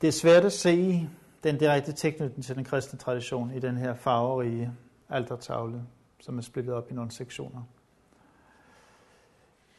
[0.00, 1.08] det er svært at se
[1.44, 4.72] den direkte tilknytning til den kristne tradition i den her farverige
[5.08, 5.82] altertavle,
[6.20, 7.62] som er splittet op i nogle sektioner.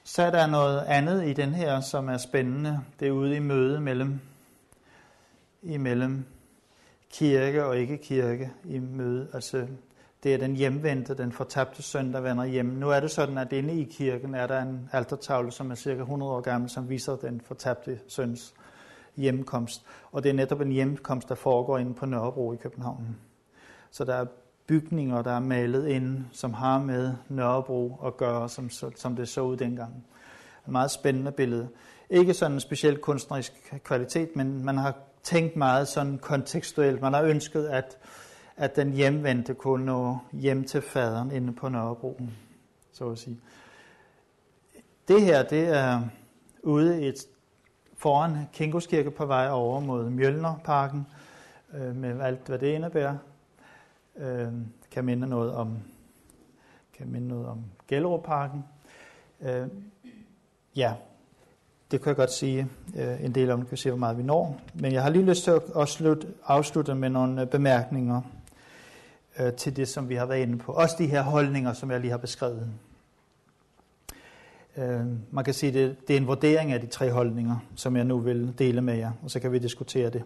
[0.09, 2.79] Så er der noget andet i den her, som er spændende.
[2.99, 4.19] Det er ude i møde mellem,
[5.63, 6.25] imellem
[7.11, 9.27] kirke og ikke kirke i møde.
[9.33, 9.67] Altså,
[10.23, 12.65] det er den hjemvendte, den fortabte søn, der vender hjem.
[12.65, 16.01] Nu er det sådan, at inde i kirken er der en altertavle, som er cirka
[16.01, 18.53] 100 år gammel, som viser den fortabte søns
[19.15, 19.85] hjemkomst.
[20.11, 23.17] Og det er netop en hjemkomst, der foregår inde på Nørrebro i København.
[23.91, 24.25] Så der er
[24.69, 29.41] bygninger, der er malet ind, som har med Nørrebro at gøre, som, som det så
[29.41, 30.05] ud dengang.
[30.65, 31.69] Et meget spændende billede.
[32.09, 37.01] Ikke sådan en speciel kunstnerisk kvalitet, men man har tænkt meget sådan kontekstuelt.
[37.01, 37.97] Man har ønsket, at,
[38.57, 42.21] at den hjemvendte kunne nå hjem til faderen inde på Nørrebro,
[42.93, 43.39] så at sige.
[45.07, 46.01] Det her, det er
[46.63, 47.15] ude et,
[47.97, 51.07] foran Kinkoskirke på vej over mod Mjølnerparken,
[51.73, 53.17] øh, med alt, hvad det indebærer
[54.19, 54.47] øh,
[54.91, 55.77] kan minde noget om
[56.99, 58.63] kan minde noget om Gellerup-parken.
[59.41, 59.67] Øh,
[60.75, 60.93] ja,
[61.91, 64.61] det kan jeg godt sige øh, en del om, kan se, hvor meget vi når.
[64.73, 68.21] Men jeg har lige lyst til at afslutte, afslutte med nogle øh, bemærkninger
[69.39, 70.71] øh, til det, som vi har været inde på.
[70.71, 72.69] Også de her holdninger, som jeg lige har beskrevet.
[74.77, 78.05] Øh, man kan sige, det, det er en vurdering af de tre holdninger, som jeg
[78.05, 80.23] nu vil dele med jer, og så kan vi diskutere det.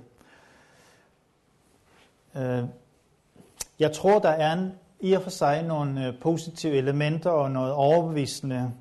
[2.36, 2.64] Øh,
[3.80, 7.74] jeg tror, der er en, i og for sig nogle øh, positive elementer og noget
[7.74, 8.72] overbevisende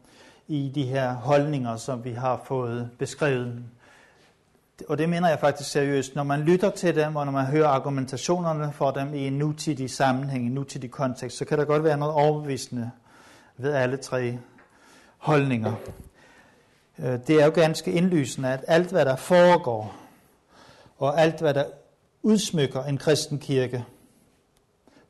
[0.49, 3.63] i de her holdninger, som vi har fået beskrevet.
[4.89, 6.15] Og det mener jeg faktisk seriøst.
[6.15, 9.91] Når man lytter til dem, og når man hører argumentationerne for dem i en nutidig
[9.91, 12.91] sammenhæng, en nutidig kontekst, så kan der godt være noget overbevisende
[13.57, 14.39] ved alle tre
[15.19, 15.73] holdninger.
[16.99, 19.95] Øh, det er jo ganske indlysende, at alt hvad der foregår,
[20.99, 21.65] og alt hvad der
[22.23, 23.85] udsmykker en kristen kirke,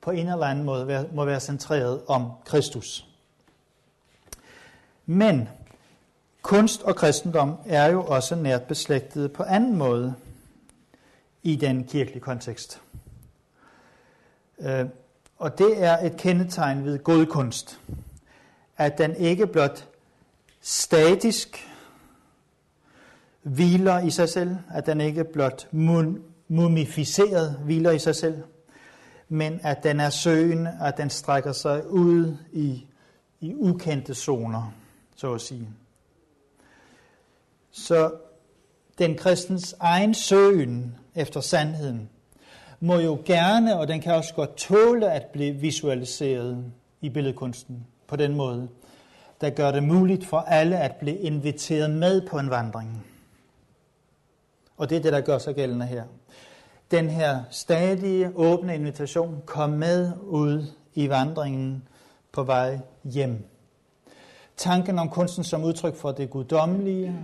[0.02, 3.06] på en eller anden måde må være centreret om Kristus.
[5.06, 5.48] Men
[6.42, 10.14] kunst og kristendom er jo også nært beslægtede på anden måde
[11.42, 12.80] i den kirkelige kontekst.
[14.58, 14.86] Øh,
[15.38, 17.80] og det er et kendetegn ved god kunst,
[18.76, 19.88] at den ikke blot
[20.60, 21.68] statisk
[23.42, 25.68] hviler i sig selv, at den ikke blot
[26.48, 28.42] mumificeret hviler i sig selv,
[29.32, 32.86] men at den er søgende, at den strækker sig ud i,
[33.40, 34.72] i ukendte zoner,
[35.16, 35.68] så at sige.
[37.70, 38.12] Så
[38.98, 42.08] den kristens egen søgen efter sandheden
[42.80, 46.64] må jo gerne, og den kan også godt tåle at blive visualiseret
[47.00, 48.68] i billedkunsten på den måde,
[49.40, 53.06] der gør det muligt for alle at blive inviteret med på en vandring.
[54.76, 56.04] Og det er det, der gør sig gældende her.
[56.92, 61.88] Den her stadige åbne invitation, kom med ud i vandringen
[62.32, 63.44] på vej hjem.
[64.56, 67.16] Tanken om kunsten som udtryk for det guddommelige,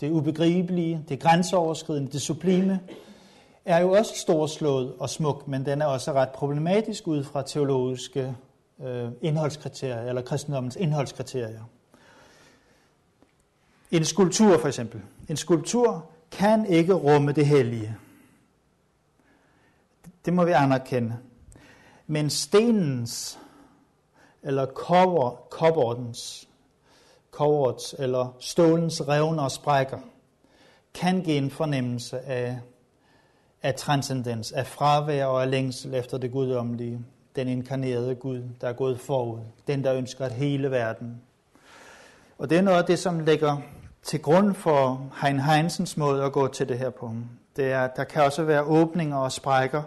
[0.00, 2.80] det ubegribelige, det grænseoverskridende, det sublime,
[3.64, 8.34] er jo også storslået og smuk, men den er også ret problematisk ud fra teologiske
[8.84, 11.62] øh, indholdskriterier, eller kristendommens indholdskriterier.
[13.90, 15.00] En skulptur for eksempel.
[15.28, 17.96] En skulptur kan ikke rumme det hellige.
[20.26, 21.16] Det må vi anerkende.
[22.06, 23.38] Men stenens,
[24.42, 24.66] eller
[25.50, 26.48] kovertens,
[27.30, 29.98] koverts, eller stålens revner og sprækker,
[30.94, 32.58] kan give en fornemmelse af,
[33.62, 37.00] af transcendens, af fravær og af længsel efter det guddommelige.
[37.36, 39.40] Den inkarnerede Gud, der er gået forud.
[39.66, 41.22] Den, der ønsker at hele verden.
[42.38, 43.56] Og det er noget af det, som ligger
[44.02, 47.12] til grund for Hein Heinsens måde at gå til det her på.
[47.56, 49.82] Det er, der kan også være åbninger og sprækker,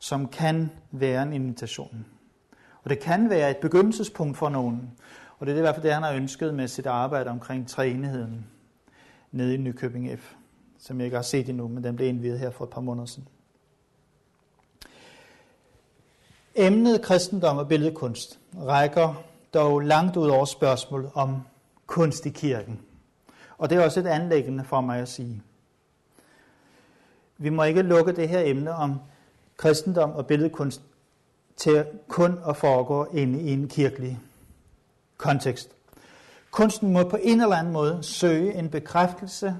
[0.00, 2.06] som kan være en invitation.
[2.82, 4.90] Og det kan være et begyndelsespunkt for nogen.
[5.38, 8.46] Og det er i hvert fald det, han har ønsket med sit arbejde omkring træenigheden
[9.32, 10.32] nede i Nykøbing F,
[10.78, 13.06] som jeg ikke har set endnu, men den blev indvidet her for et par måneder
[13.06, 13.28] siden.
[16.54, 19.22] Emnet kristendom og billedkunst rækker
[19.54, 21.42] dog langt ud over spørgsmål om
[21.86, 22.80] kunst i kirken.
[23.58, 25.42] Og det er også et anlæggende for mig at sige.
[27.38, 29.00] Vi må ikke lukke det her emne om
[29.60, 30.80] kristendom og billedkunst
[31.56, 34.20] til kun at foregå inde i en kirkelig
[35.16, 35.70] kontekst.
[36.50, 39.56] Kunsten må på en eller anden måde søge en bekræftelse,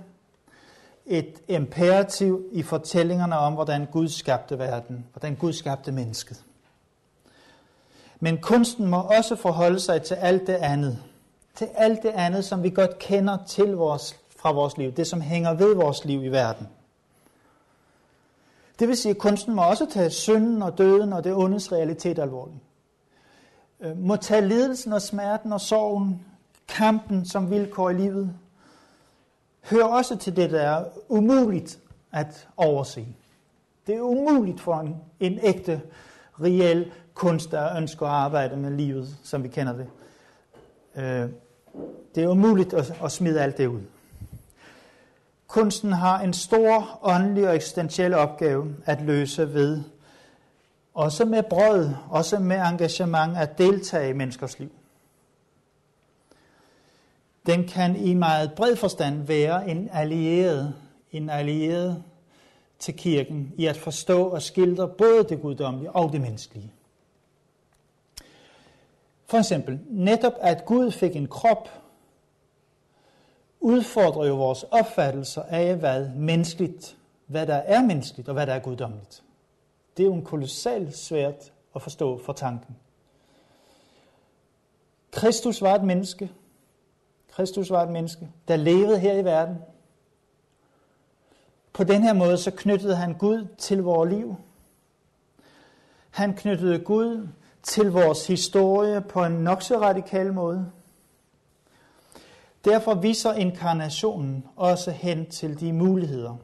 [1.07, 6.45] et imperativ i fortællingerne om, hvordan Gud skabte verden, hvordan Gud skabte mennesket.
[8.21, 10.99] Men kunsten må også forholde sig til alt det andet.
[11.55, 14.93] Til alt det andet, som vi godt kender til vores, fra vores liv.
[14.93, 16.69] Det, som hænger ved vores liv i verden.
[18.81, 22.18] Det vil sige, at kunsten må også tage synden og døden og det ondes realitet
[22.18, 22.59] alvorligt.
[23.81, 26.26] Øh, må tage lidelsen og smerten og sorgen,
[26.68, 28.35] kampen som vilkår i livet.
[29.62, 31.78] hører også til det, der er umuligt
[32.12, 33.07] at overse.
[33.87, 35.83] Det er umuligt for en, en ægte,
[36.43, 39.87] reel kunst, der ønsker at arbejde med livet, som vi kender det.
[40.97, 41.31] Øh,
[42.14, 43.81] det er umuligt at, at smide alt det ud.
[45.51, 49.83] Kunsten har en stor åndelig og eksistentiel opgave at løse ved,
[50.95, 54.73] også med brød, også med engagement, at deltage i menneskers liv.
[57.47, 60.75] Den kan i meget bred forstand være en allieret,
[61.13, 62.03] en allieret
[62.79, 66.73] til kirken i at forstå og skildre både det guddommelige og det menneskelige.
[69.27, 71.80] For eksempel, netop at Gud fik en krop,
[73.61, 76.97] udfordrer jo vores opfattelser af, hvad menneskeligt,
[77.27, 79.23] hvad der er menneskeligt og hvad der er guddommeligt.
[79.97, 82.77] Det er jo en kolossalt svært at forstå for tanken.
[85.11, 86.31] Kristus var et menneske.
[87.31, 89.57] Kristus var et menneske, der levede her i verden.
[91.73, 94.37] På den her måde så knyttede han Gud til vores liv.
[96.11, 97.29] Han knyttede Gud
[97.63, 100.73] til vores historie på en nok så radikal måde.
[102.65, 106.37] Derfor viser inkarnationen også hen til de muligheder,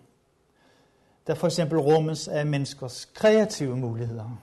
[1.27, 4.41] der for eksempel rummes af menneskers kreative muligheder.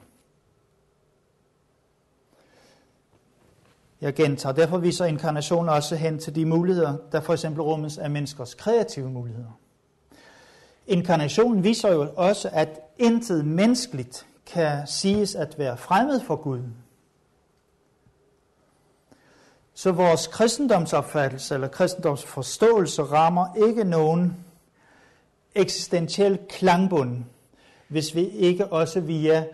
[4.02, 8.10] Jeg gentager, derfor viser inkarnationen også hen til de muligheder, der for eksempel rummes af
[8.10, 9.60] menneskers kreative muligheder.
[10.88, 16.62] Inkarnationen viser jo også, at intet menneskeligt kan siges at være fremmed for Gud.
[19.84, 24.38] Så vores kristendomsopfattelse eller kristendomsforståelse rammer ikke nogen
[25.56, 27.24] eksistentiel klangbund,
[27.88, 29.46] hvis vi ikke også via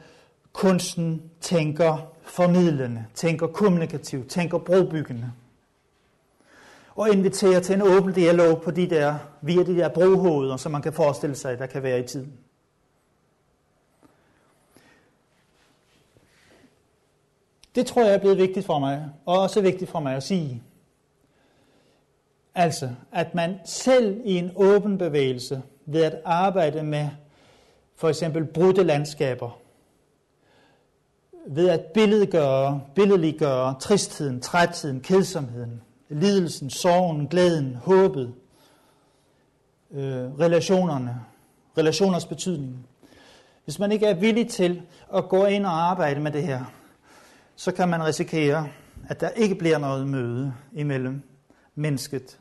[0.54, 5.32] kunsten tænker formidlende, tænker kommunikativt, tænker brobyggende.
[6.96, 10.82] Og inviterer til en åben dialog på de der, via de der brohoveder, som man
[10.82, 12.34] kan forestille sig, der kan være i tiden.
[17.76, 20.64] Det tror jeg er blevet vigtigt for mig, og også vigtigt for mig at sige.
[22.56, 27.10] Altså, at man selv i en åben bevægelse ved at arbejde med
[27.96, 29.60] for eksempel brudte landskaber,
[31.48, 38.34] ved at billedgøre, billedliggøre tristheden, trætheden, kedsomheden, lidelsen, sorgen, glæden, håbet,
[39.92, 41.16] øh, relationerne,
[41.78, 42.88] relationers betydning.
[43.64, 44.82] Hvis man ikke er villig til
[45.16, 46.66] at gå ind og arbejde med det her,
[47.60, 48.70] så kan man risikere,
[49.10, 51.22] at der ikke bliver noget møde imellem
[51.76, 52.40] mennesket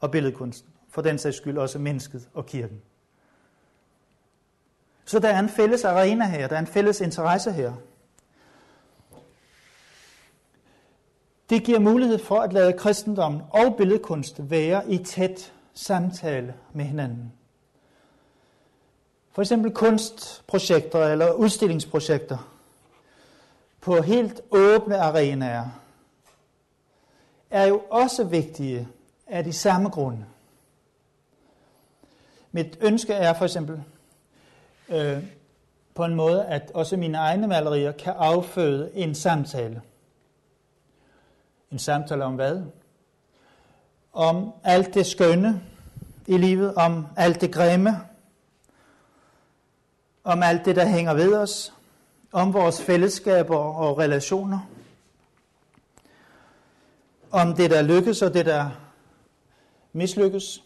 [0.00, 0.70] og billedkunsten.
[0.88, 2.80] For den sags skyld også mennesket og kirken.
[5.04, 7.72] Så der er en fælles arena her, der er en fælles interesse her.
[11.50, 17.32] Det giver mulighed for at lade kristendommen og billedkunst være i tæt samtale med hinanden.
[19.32, 22.59] For eksempel kunstprojekter eller udstillingsprojekter
[23.80, 25.80] på helt åbne arenaer
[27.50, 28.88] er jo også vigtige
[29.26, 30.24] af de samme grunde.
[32.52, 33.82] Mit ønske er for eksempel
[34.88, 35.24] øh,
[35.94, 39.82] på en måde, at også mine egne malerier kan afføde en samtale.
[41.70, 42.62] En samtale om hvad?
[44.12, 45.62] Om alt det skønne
[46.26, 48.00] i livet, om alt det grimme,
[50.24, 51.72] om alt det, der hænger ved os,
[52.32, 54.58] om vores fællesskaber og relationer,
[57.30, 58.70] om det, der lykkes og det, der
[59.92, 60.62] mislykkes.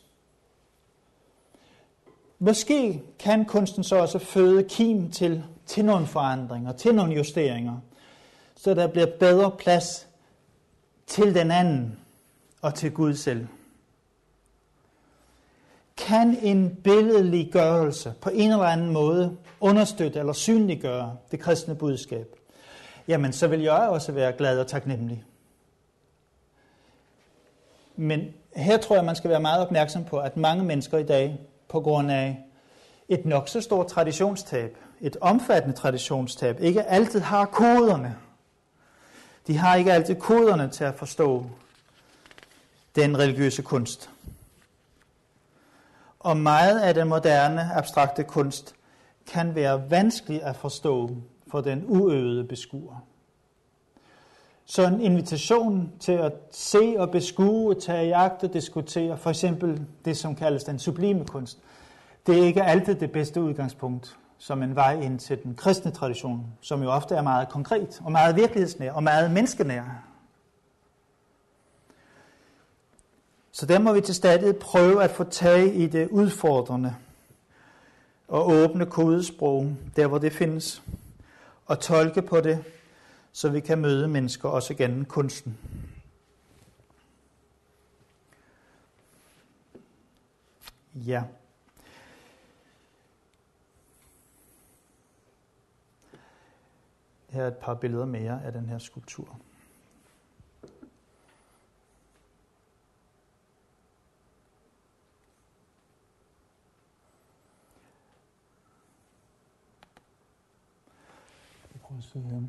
[2.39, 7.81] Måske kan kunsten så også føde kim til, til nogle forandringer, til nogle justeringer,
[8.57, 10.09] så der bliver bedre plads
[11.07, 11.99] til den anden
[12.62, 13.47] og til Gud selv.
[15.97, 22.27] Kan en billedliggørelse på en eller anden måde understøtte eller synliggøre det kristne budskab,
[23.09, 25.25] jamen så vil jeg også være glad og taknemmelig.
[27.97, 31.41] Men her tror jeg, man skal være meget opmærksom på, at mange mennesker i dag,
[31.69, 32.45] på grund af
[33.09, 38.17] et nok så stort traditionstab, et omfattende traditionstab, ikke altid har koderne.
[39.47, 41.47] De har ikke altid koderne til at forstå
[42.97, 44.11] den religiøse kunst.
[46.25, 48.75] Og meget af den moderne abstrakte kunst
[49.33, 51.11] kan være vanskelig at forstå
[51.51, 53.05] for den uøvede beskuer.
[54.64, 59.87] Så en invitation til at se og beskue, tage i agt og diskutere, for eksempel
[60.05, 61.59] det, som kaldes den sublime kunst,
[62.27, 66.47] det er ikke altid det bedste udgangspunkt som en vej ind til den kristne tradition,
[66.61, 70.14] som jo ofte er meget konkret og meget virkelighedsnær og meget menneskenær.
[73.55, 76.97] Så der må vi til stadig prøve at få tag i det udfordrende
[78.29, 80.83] og åbne kodesprog, der hvor det findes,
[81.67, 82.65] og tolke på det,
[83.33, 85.59] så vi kan møde mennesker også gennem kunsten.
[90.95, 91.23] Ja.
[97.29, 99.39] Her er et par billeder mere af den her skulptur.
[111.85, 112.41] Prøve at se her.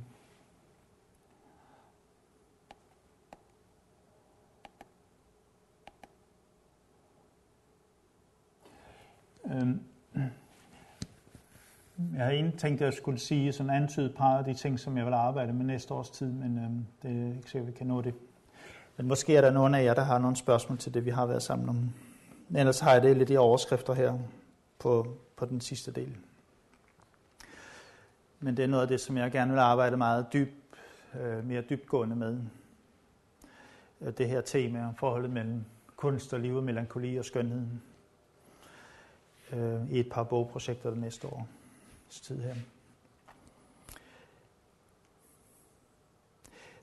[9.45, 9.81] Øhm,
[12.15, 14.97] jeg havde egentlig tænkt, at jeg skulle sige sådan antydet par af de ting, som
[14.97, 17.77] jeg vil arbejde med næste års tid, men øhm, det er ikke sikkert, at vi
[17.77, 18.13] kan nå det.
[18.97, 21.25] Men måske er der nogen af jer, der har nogle spørgsmål til det, vi har
[21.25, 21.93] været sammen om.
[22.57, 24.19] Ellers har jeg det lidt i overskrifter her
[24.79, 26.17] på, på den sidste del.
[28.39, 30.53] Men det er noget af det, som jeg gerne vil arbejde meget dyb,
[31.21, 32.39] øh, mere dybtgående med.
[34.17, 35.65] Det her tema om forholdet mellem
[35.95, 37.81] kunst og liv melankoli og skønheden
[39.53, 41.47] øh, i et par bogprojekter det næste år
[42.09, 42.55] tid her.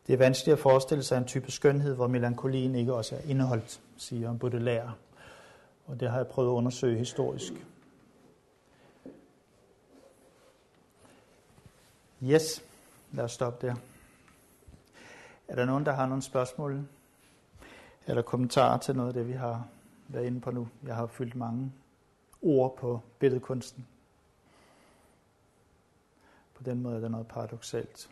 [0.07, 3.81] Det er vanskeligt at forestille sig en type skønhed, hvor melankolien ikke også er indeholdt,
[3.97, 4.93] siger Baudelaire.
[5.87, 7.53] Og det har jeg prøvet at undersøge historisk.
[12.25, 12.65] Yes,
[13.13, 13.75] lad os stoppe der.
[15.49, 16.85] Er der nogen, der har nogle spørgsmål
[18.07, 19.67] eller kommentarer til noget af det, vi har
[20.09, 20.69] været inde på nu?
[20.87, 21.73] Jeg har fyldt mange
[22.43, 23.87] ord på billedkunsten.
[26.55, 28.11] På den måde er der noget paradoxalt.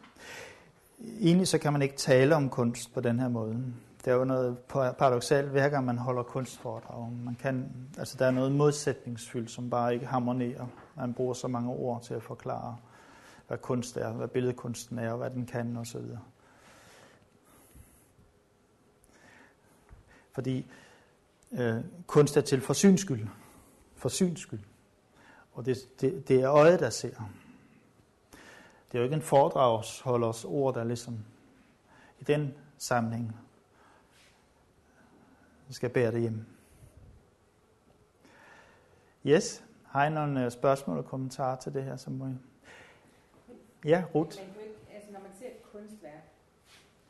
[1.20, 3.64] Egentlig så kan man ikke tale om kunst på den her måde.
[4.04, 4.58] Der er jo noget
[4.98, 7.12] paradoxalt, hver gang man holder kunstforedrag.
[7.12, 10.66] Man kan, altså der er noget modsætningsfyldt, som bare ikke harmonerer.
[10.96, 12.76] Man bruger så mange ord til at forklare,
[13.50, 16.00] hvad kunst er, hvad billedkunsten er, og hvad den kan osv.
[20.32, 20.66] Fordi
[21.52, 23.28] øh, kunst er til for syns skyld.
[23.96, 24.60] For syns skyld.
[25.52, 27.10] Og det, det, det er øjet, der ser.
[28.92, 31.24] det er jo ikke en foredragsholders ord, der ligesom
[32.20, 33.36] i den sammenhæng
[35.70, 36.44] skal bære det hjem.
[39.26, 41.96] Yes, har I nogle øh, spørgsmål og kommentarer til det her?
[41.96, 42.49] Så må I...
[43.84, 44.36] Ja, Ruth.
[44.38, 46.22] Man kan ikke, altså når man ser et kunstværk,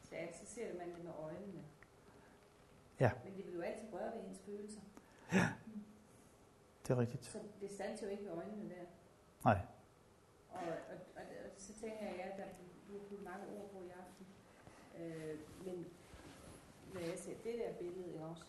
[0.03, 1.63] så, så ser man det med øjnene.
[3.01, 3.11] Ja.
[3.25, 4.81] Men det vil jo altid røre ved hendes følelser.
[6.83, 7.25] Det er rigtigt.
[7.25, 8.85] Så det standser jo ikke ved øjnene der.
[9.45, 9.59] Nej.
[10.51, 12.45] Og, og, og, og så tænker jeg, at der
[12.87, 14.27] bliver puttet mange ord på i aften.
[15.01, 15.87] Øh, men
[16.95, 18.45] når jeg ser det der billede også,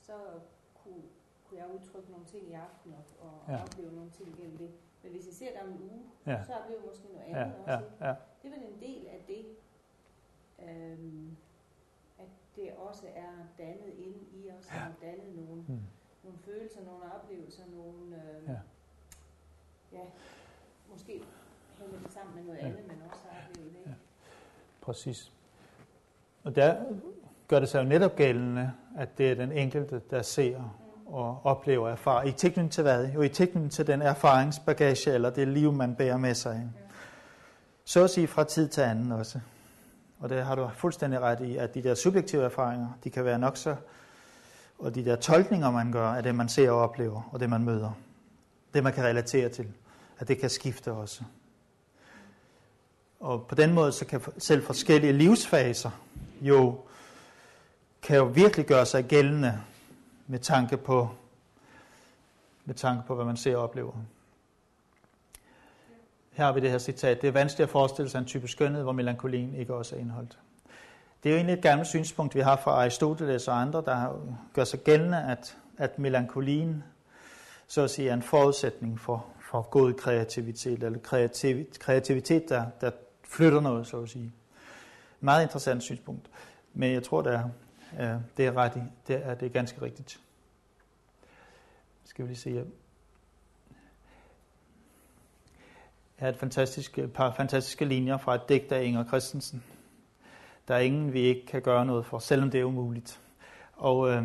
[0.00, 0.16] så
[0.74, 1.02] kunne,
[1.48, 3.52] kunne jeg udtrykke nogle ting i aften og, og Ja.
[3.52, 3.62] ja.
[3.62, 4.70] opleve nogle ting gennem det.
[5.02, 6.44] Men hvis jeg ser det om en uge, Ja.
[6.46, 7.84] så oplever jeg måske noget Ja, andet ja, også.
[7.86, 8.04] ikke?
[8.06, 8.14] ja.
[8.42, 9.44] Det er vel en del af det,
[10.68, 11.36] øhm,
[12.18, 14.86] at det også er dannet inde i os, ja.
[14.86, 15.78] og dannet nogle, Mm.
[16.24, 18.52] nogle følelser, nogle oplevelser, nogle, øhm, Ja.
[18.52, 19.98] ja.
[19.98, 20.04] ja,
[20.90, 21.22] måske
[21.78, 22.66] hænger det sammen med noget Ja.
[22.66, 22.72] ja.
[22.72, 23.80] andet, man også har oplevet, ikke?
[23.90, 23.94] Ja.
[24.80, 25.32] Præcis.
[26.44, 26.84] Og der
[27.48, 30.78] gør det sig jo netop gældende, at det er den enkelte, der ser
[31.12, 32.28] og oplever erfaring.
[32.28, 33.06] I tilknytning til hvad?
[33.06, 36.70] Jo, i tilknytning til den erfaringsbagage, eller det liv, man bærer med sig.
[37.84, 39.40] Så at sige fra tid til anden også.
[40.18, 43.38] Og det har du fuldstændig ret i, at de der subjektive erfaringer, de kan være
[43.38, 43.76] nok så,
[44.78, 47.64] og de der tolkninger, man gør af det, man ser og oplever, og det, man
[47.64, 47.92] møder,
[48.74, 49.68] det, man kan relatere til,
[50.18, 51.22] at det kan skifte også.
[53.20, 55.90] Og på den måde, så kan selv forskellige livsfaser
[56.40, 56.80] jo,
[58.02, 59.60] kan jo virkelig gøre sig gældende
[60.32, 61.08] med tanke på,
[62.64, 63.92] med tanke på, hvad man ser og oplever.
[66.30, 67.22] Her har vi det her citat.
[67.22, 70.38] Det er vanskeligt at forestille sig en type skønhed, hvor melankolien ikke også er indholdt.
[71.22, 74.16] Det er jo egentlig et gammelt synspunkt, vi har fra Aristoteles og andre, der har-
[74.54, 76.84] gør sig gældende, at, at melankolien
[77.66, 82.90] så at sige, er en forudsætning for, for god kreativitet, eller kreativ, kreativitet, der, der
[83.24, 84.32] flytter noget, så at sige.
[85.20, 86.30] Meget interessant synspunkt.
[86.74, 87.48] Men jeg tror, der,
[87.98, 88.80] Ja, det er ret i.
[89.06, 90.20] Det er, det er ganske rigtigt.
[92.04, 92.64] Skal vi lige se her.
[96.20, 99.62] Jeg er et fantastisk, par fantastiske linjer fra et digt af Inger Christensen.
[100.68, 103.20] Der er ingen, vi ikke kan gøre noget for, selvom det er umuligt.
[103.72, 104.22] Og øh,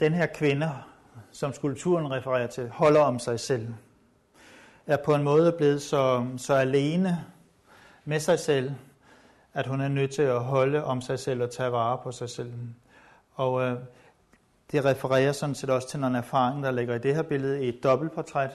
[0.00, 0.70] den her kvinde,
[1.32, 3.74] som skulpturen refererer til, holder om sig selv,
[4.86, 7.24] er på en måde blevet så, så alene
[8.04, 8.72] med sig selv,
[9.54, 12.30] at hun er nødt til at holde om sig selv og tage vare på sig
[12.30, 12.52] selv.
[13.34, 13.76] Og øh,
[14.72, 17.68] det refererer sådan set også til nogle erfaring, der ligger i det her billede i
[17.68, 18.50] et dobbeltportræt.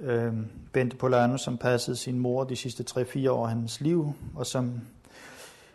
[0.00, 0.32] Øh,
[0.72, 4.80] Bente Polano, som passede sin mor de sidste 3-4 år af hendes liv, og som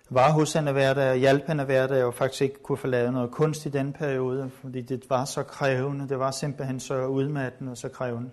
[0.09, 2.87] var hos hende hver dag og hjalp hende hver dag, og faktisk ikke kunne få
[2.87, 7.05] lavet noget kunst i den periode, fordi det var så krævende, det var simpelthen så
[7.05, 8.29] udmattende og så krævende.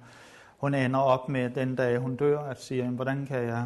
[0.58, 3.64] Hun ender op med den dag, hun dør, at sige, hvordan kan jeg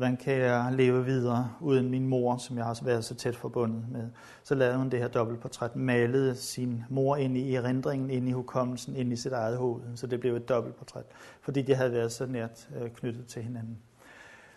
[0.00, 3.84] hvordan kan jeg leve videre uden min mor, som jeg har været så tæt forbundet
[3.92, 4.08] med.
[4.42, 8.96] Så lavede hun det her dobbeltportræt, malede sin mor ind i erindringen, ind i hukommelsen,
[8.96, 9.82] ind i sit eget hoved.
[9.94, 11.04] Så det blev et dobbeltportræt,
[11.40, 13.78] fordi de havde været så nært øh, knyttet til hinanden.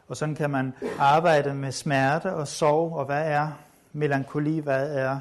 [0.07, 3.47] Og sådan kan man arbejde med smerte og sorg, og hvad er
[3.93, 5.19] melankoli, hvad er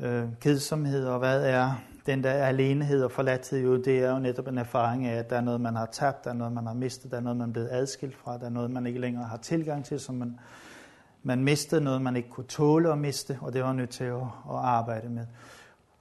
[0.00, 4.48] øh, kedsomhed, og hvad er den der alenehed og forladthed, jo, det er jo netop
[4.48, 6.74] en erfaring af, at der er noget, man har tabt, der er noget, man har
[6.74, 9.24] mistet, der er noget, man er blevet adskilt fra, der er noget, man ikke længere
[9.24, 10.38] har tilgang til, som man,
[11.22, 14.16] man mistede, noget, man ikke kunne tåle at miste, og det var nødt til at,
[14.50, 15.26] at arbejde med.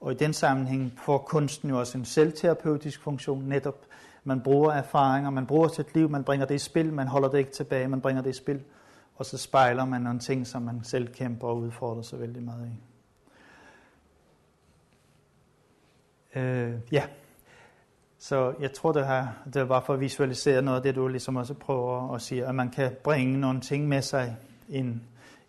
[0.02, 3.76] Og i den sammenhæng får kunsten jo også en selvterapeutisk funktion, netop
[4.24, 7.38] man bruger erfaringer, man bruger sit liv, man bringer det i spil, man holder det
[7.38, 8.62] ikke tilbage, man bringer det i spil,
[9.16, 12.68] og så spejler man nogle ting, som man selv kæmper og udfordrer sig vældig meget
[12.68, 12.97] i.
[16.36, 17.08] Øh, ja,
[18.18, 21.36] så jeg tror, det, her, det var for at visualisere noget af det, du ligesom
[21.36, 24.38] også prøver at sige, at man kan bringe nogle ting med sig,
[24.70, 25.02] ind,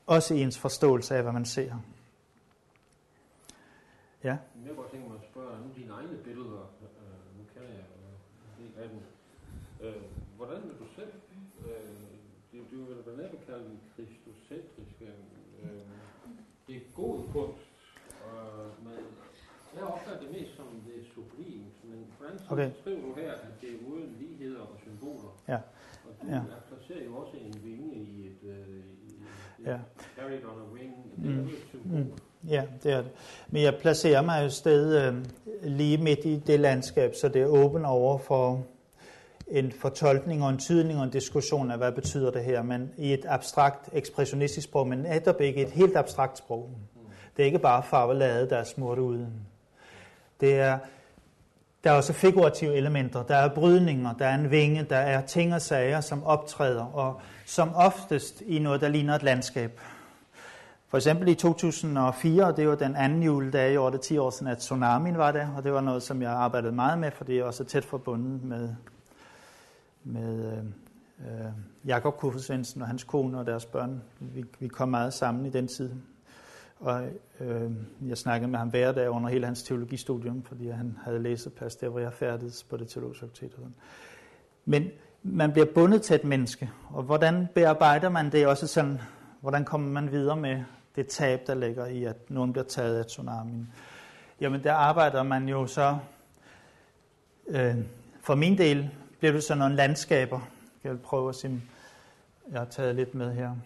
[0.07, 1.75] også i ens forståelse af, hvad man ser.
[4.25, 7.69] Ja, Jeg kunne godt tænke mig at spørge, nu dine egne billeder, øh, nu kender
[7.69, 8.09] jeg jo
[8.49, 9.01] en del af dem.
[9.83, 10.03] Øh,
[10.37, 11.13] hvordan vil du selv,
[11.67, 12.03] øh,
[12.53, 15.09] det, det vil blandt andet kalde den kristocentriske,
[15.63, 15.87] øh,
[16.67, 17.69] det er god kunst,
[18.27, 18.43] og
[18.85, 18.99] men
[19.77, 20.58] jeg opfatter det mest det
[22.19, 22.71] hvordan Okay.
[22.81, 25.41] skriver du her, at det er uden ligheder og symboler?
[25.49, 25.55] Ja.
[25.55, 26.41] Og du Ja.
[26.69, 28.57] placerer jo også en vinge i et, øh,
[29.59, 29.79] i Ja.
[30.19, 31.43] carried on a wing, det er Mm.
[31.43, 31.99] jo et symbol.
[31.99, 32.13] Mm.
[32.49, 33.11] Ja, det er det.
[33.51, 35.25] Men jeg placerer mig jo sted øh,
[35.63, 38.65] lige midt i det landskab, så det er åbent over for
[39.49, 43.13] en fortolkning og en tydning og en diskussion af, hvad betyder det her, men i
[43.13, 46.71] et abstrakt ekspressionistisk sprog, men netop ikke et helt abstrakt sprog.
[47.37, 49.29] Det er ikke bare farvelade, der er smurt uden.
[50.41, 50.79] Det er
[51.85, 53.23] der er også figurative elementer.
[53.23, 57.21] Der er brydninger, der er en vinge, der er ting og sager, som optræder, og
[57.47, 59.81] som oftest i noget, der ligner et landskab.
[60.89, 64.53] For eksempel i 2004, det var den anden juledag i år, det 10 år siden,
[64.53, 67.41] at tsunamien var der, og det var noget, som jeg arbejdede meget med, fordi jeg
[67.41, 68.75] er også tæt forbundet med,
[70.05, 70.59] med øh,
[71.19, 71.53] øh
[71.87, 74.03] Jakob Kuffer og hans kone og deres børn.
[74.21, 75.91] Vi, vi kom meget sammen i den tid.
[76.81, 77.09] Og
[77.41, 77.71] øh,
[78.09, 81.89] jeg snakkede med ham hver dag under hele hans teologistudium, fordi han havde læseplads der,
[81.89, 83.73] hvor jeg færdedes på det teologiske fakultet.
[84.65, 84.91] Men
[85.23, 89.01] man bliver bundet til et menneske, og hvordan bearbejder man det også sådan,
[89.41, 90.63] hvordan kommer man videre med
[90.97, 93.73] det tab, der ligger i, at nogen bliver taget af tsunamien?
[94.41, 95.99] Jamen der arbejder man jo så,
[97.49, 97.77] øh,
[98.21, 100.41] for min del bliver det sådan nogle landskaber.
[100.85, 101.61] Jeg vil prøve at se,
[102.51, 103.57] jeg har taget lidt med her.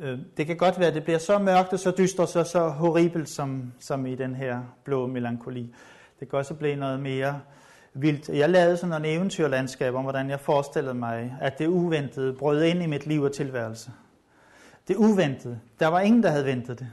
[0.00, 2.68] Øh, det kan godt være, at det bliver så mørkt og så dystert og så
[2.68, 5.74] horribelt som, som i den her blå melankoli.
[6.20, 7.40] Det kan også blive noget mere
[7.94, 8.28] vildt.
[8.28, 12.82] Jeg lavede sådan en eventyrlandskab om, hvordan jeg forestillede mig, at det uventede brød ind
[12.82, 13.90] i mit liv og tilværelse.
[14.88, 15.60] Det uventede.
[15.80, 16.88] Der var ingen, der havde ventet det.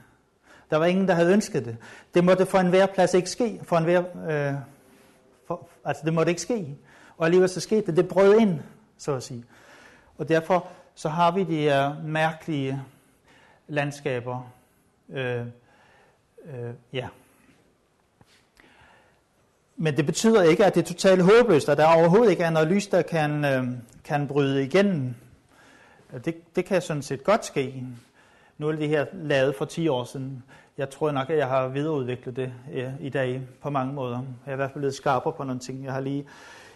[0.69, 1.77] Der var ingen, der havde ønsket det.
[2.13, 3.59] Det måtte for enhver plads ikke ske.
[3.63, 4.53] For enhver, øh,
[5.47, 6.77] for, altså det måtte ikke ske.
[7.17, 7.97] Og alligevel så skete det.
[7.97, 8.59] Det brød ind,
[8.97, 9.43] så at sige.
[10.17, 12.83] Og derfor så har vi de her mærkelige
[13.67, 14.51] landskaber.
[15.09, 15.45] Øh,
[16.45, 17.07] øh, ja.
[19.77, 22.67] Men det betyder ikke, at det er totalt håbløst, at der overhovedet ikke er noget
[22.67, 23.67] lys, der kan, øh,
[24.03, 25.15] kan bryde igennem.
[26.25, 27.83] Det, det kan sådan set godt ske.
[28.57, 30.43] Nu er det her lavet for 10 år siden.
[30.77, 34.17] Jeg tror nok, at jeg har videreudviklet det ja, i dag på mange måder.
[34.45, 35.83] Jeg er i hvert fald blevet skarpere på nogle ting.
[35.83, 36.25] Jeg har lige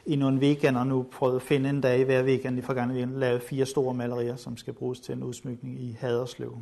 [0.05, 3.41] i nogle weekender nu prøvet at finde en dag hver weekend i forgangen weekend, lavet
[3.41, 6.57] fire store malerier, som skal bruges til en udsmykning i Haderslev.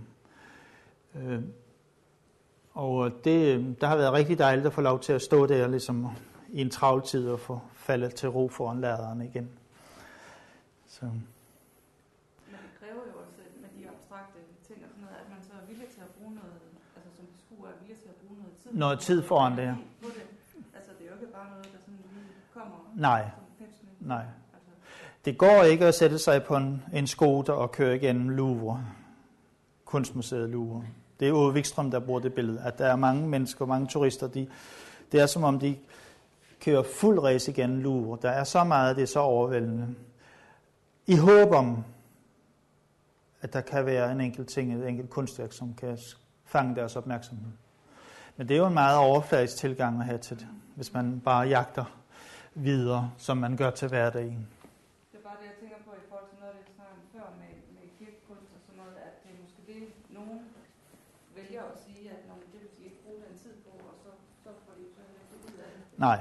[1.22, 1.43] Øh,
[2.74, 6.07] og det, der har været rigtig dejligt at få lov til at stå der ligesom
[6.49, 9.49] i en travl tid og få faldet til ro foran læreren igen.
[10.88, 11.05] Så.
[11.05, 11.13] Men
[12.45, 15.65] det kræver jo også med de abstrakte ting og sådan noget, at man så er
[15.70, 16.53] villig til at bruge noget,
[16.95, 18.72] altså som beskuer er villig til at bruge noget tid.
[18.74, 19.76] Noget tid foran det, ja.
[20.78, 22.78] Altså det er jo ikke bare noget, der sådan lige kommer.
[22.95, 23.30] Nej,
[23.99, 24.26] nej.
[24.53, 24.72] Altså.
[25.26, 28.86] Det går ikke at sætte sig på en, en skoter og køre igennem Louvre,
[29.86, 30.86] kunstmuseet Louvre.
[31.20, 34.28] Det er Ove Wikstrøm, der bruger det billede, at der er mange mennesker, mange turister,
[34.28, 34.47] de,
[35.11, 35.78] det er som om de
[36.61, 38.18] kører fuld race igen Louvre.
[38.22, 39.95] Der er så meget, det er så overvældende.
[41.05, 41.84] I håb om,
[43.41, 45.97] at der kan være en enkelt ting, et enkelt kunstværk, som kan
[46.45, 47.51] fange deres opmærksomhed.
[48.38, 51.47] Men det er jo en meget overfladisk tilgang at have til det, hvis man bare
[51.47, 51.86] jagter
[52.53, 54.47] videre, som man gør til hverdagen.
[55.11, 57.28] Det er bare det, jeg tænker på i forhold til noget af det, jeg før
[57.41, 59.82] med, med kirkekunst og sådan noget, at det er måske det,
[60.18, 60.39] nogen
[61.57, 64.09] vælger at sige, at når det vil de ikke bruge den tid på, og så,
[64.43, 65.01] så får de så
[65.35, 65.99] ikke ud af det.
[65.99, 66.19] Nej.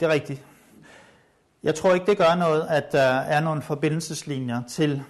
[0.00, 0.46] Det er rigtigt.
[1.62, 5.02] Jeg tror ikke, det gør noget, at der er nogle forbindelseslinjer til,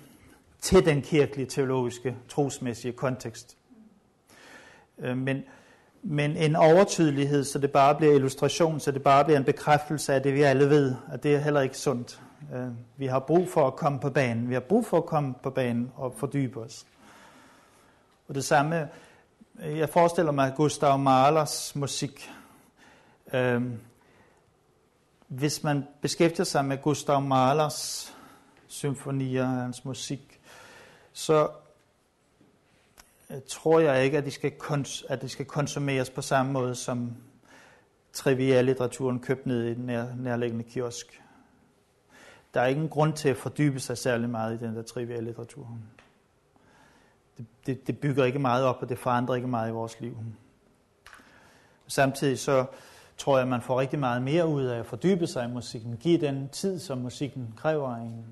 [0.60, 3.56] til den kirkelige, teologiske, trosmæssige kontekst.
[4.98, 5.42] Øh, men,
[6.02, 10.22] men en overtydelighed, så det bare bliver illustration, så det bare bliver en bekræftelse af
[10.22, 12.20] det, vi alle ved, at det er heller ikke sundt.
[12.54, 14.48] Øh, vi har brug for at komme på banen.
[14.48, 16.86] Vi har brug for at komme på banen og fordybe os.
[18.30, 18.88] Og det samme,
[19.62, 22.30] øh, jeg forestiller mig Gustav Mahlers musik.
[23.32, 23.80] Øhm,
[25.28, 28.12] hvis man beskæftiger sig med Gustav Mahlers
[28.66, 30.40] symfonier, hans musik,
[31.12, 31.48] så
[33.30, 36.74] øh, tror jeg ikke, at de skal, kons- at de skal konsumeres på samme måde
[36.74, 37.16] som
[38.12, 41.22] triviallitteraturen købt ned i den nær- nærliggende kiosk.
[42.54, 45.62] Der er ingen grund til at fordybe sig særlig meget i den der triviallitteratur.
[45.62, 45.99] litteratur
[47.40, 50.16] det, det, det bygger ikke meget op, og det forandrer ikke meget i vores liv.
[51.86, 52.64] Samtidig så
[53.18, 55.96] tror jeg, at man får rigtig meget mere ud af at fordybe sig i musikken.
[55.96, 58.24] Give den tid, som musikken kræver af en.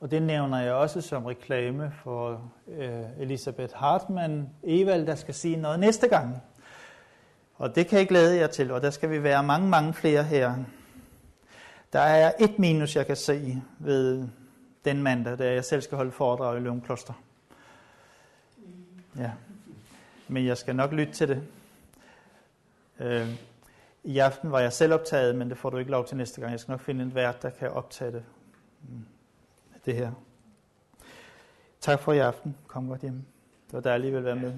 [0.00, 5.56] Og det nævner jeg også som reklame for øh, Elisabeth Hartmann Evald, der skal sige
[5.56, 6.42] noget næste gang.
[7.54, 10.24] Og det kan jeg glæde jer til, og der skal vi være mange, mange flere
[10.24, 10.54] her.
[11.92, 14.28] Der er et minus, jeg kan se ved
[14.84, 17.12] den mandag, da jeg selv skal holde foredrag i Løvenkloster.
[17.12, 17.31] Kloster.
[19.16, 19.30] Ja.
[20.28, 21.42] Men jeg skal nok lytte til det.
[23.00, 23.28] Øh,
[24.04, 26.52] I aften var jeg selv optaget, men det får du ikke lov til næste gang.
[26.52, 28.24] Jeg skal nok finde en vært, der kan optage det.
[28.82, 29.04] Mm.
[29.86, 30.12] Det her.
[31.80, 32.56] Tak for i aften.
[32.66, 33.24] Kom godt hjem.
[33.66, 34.52] Det var dejligt at være med.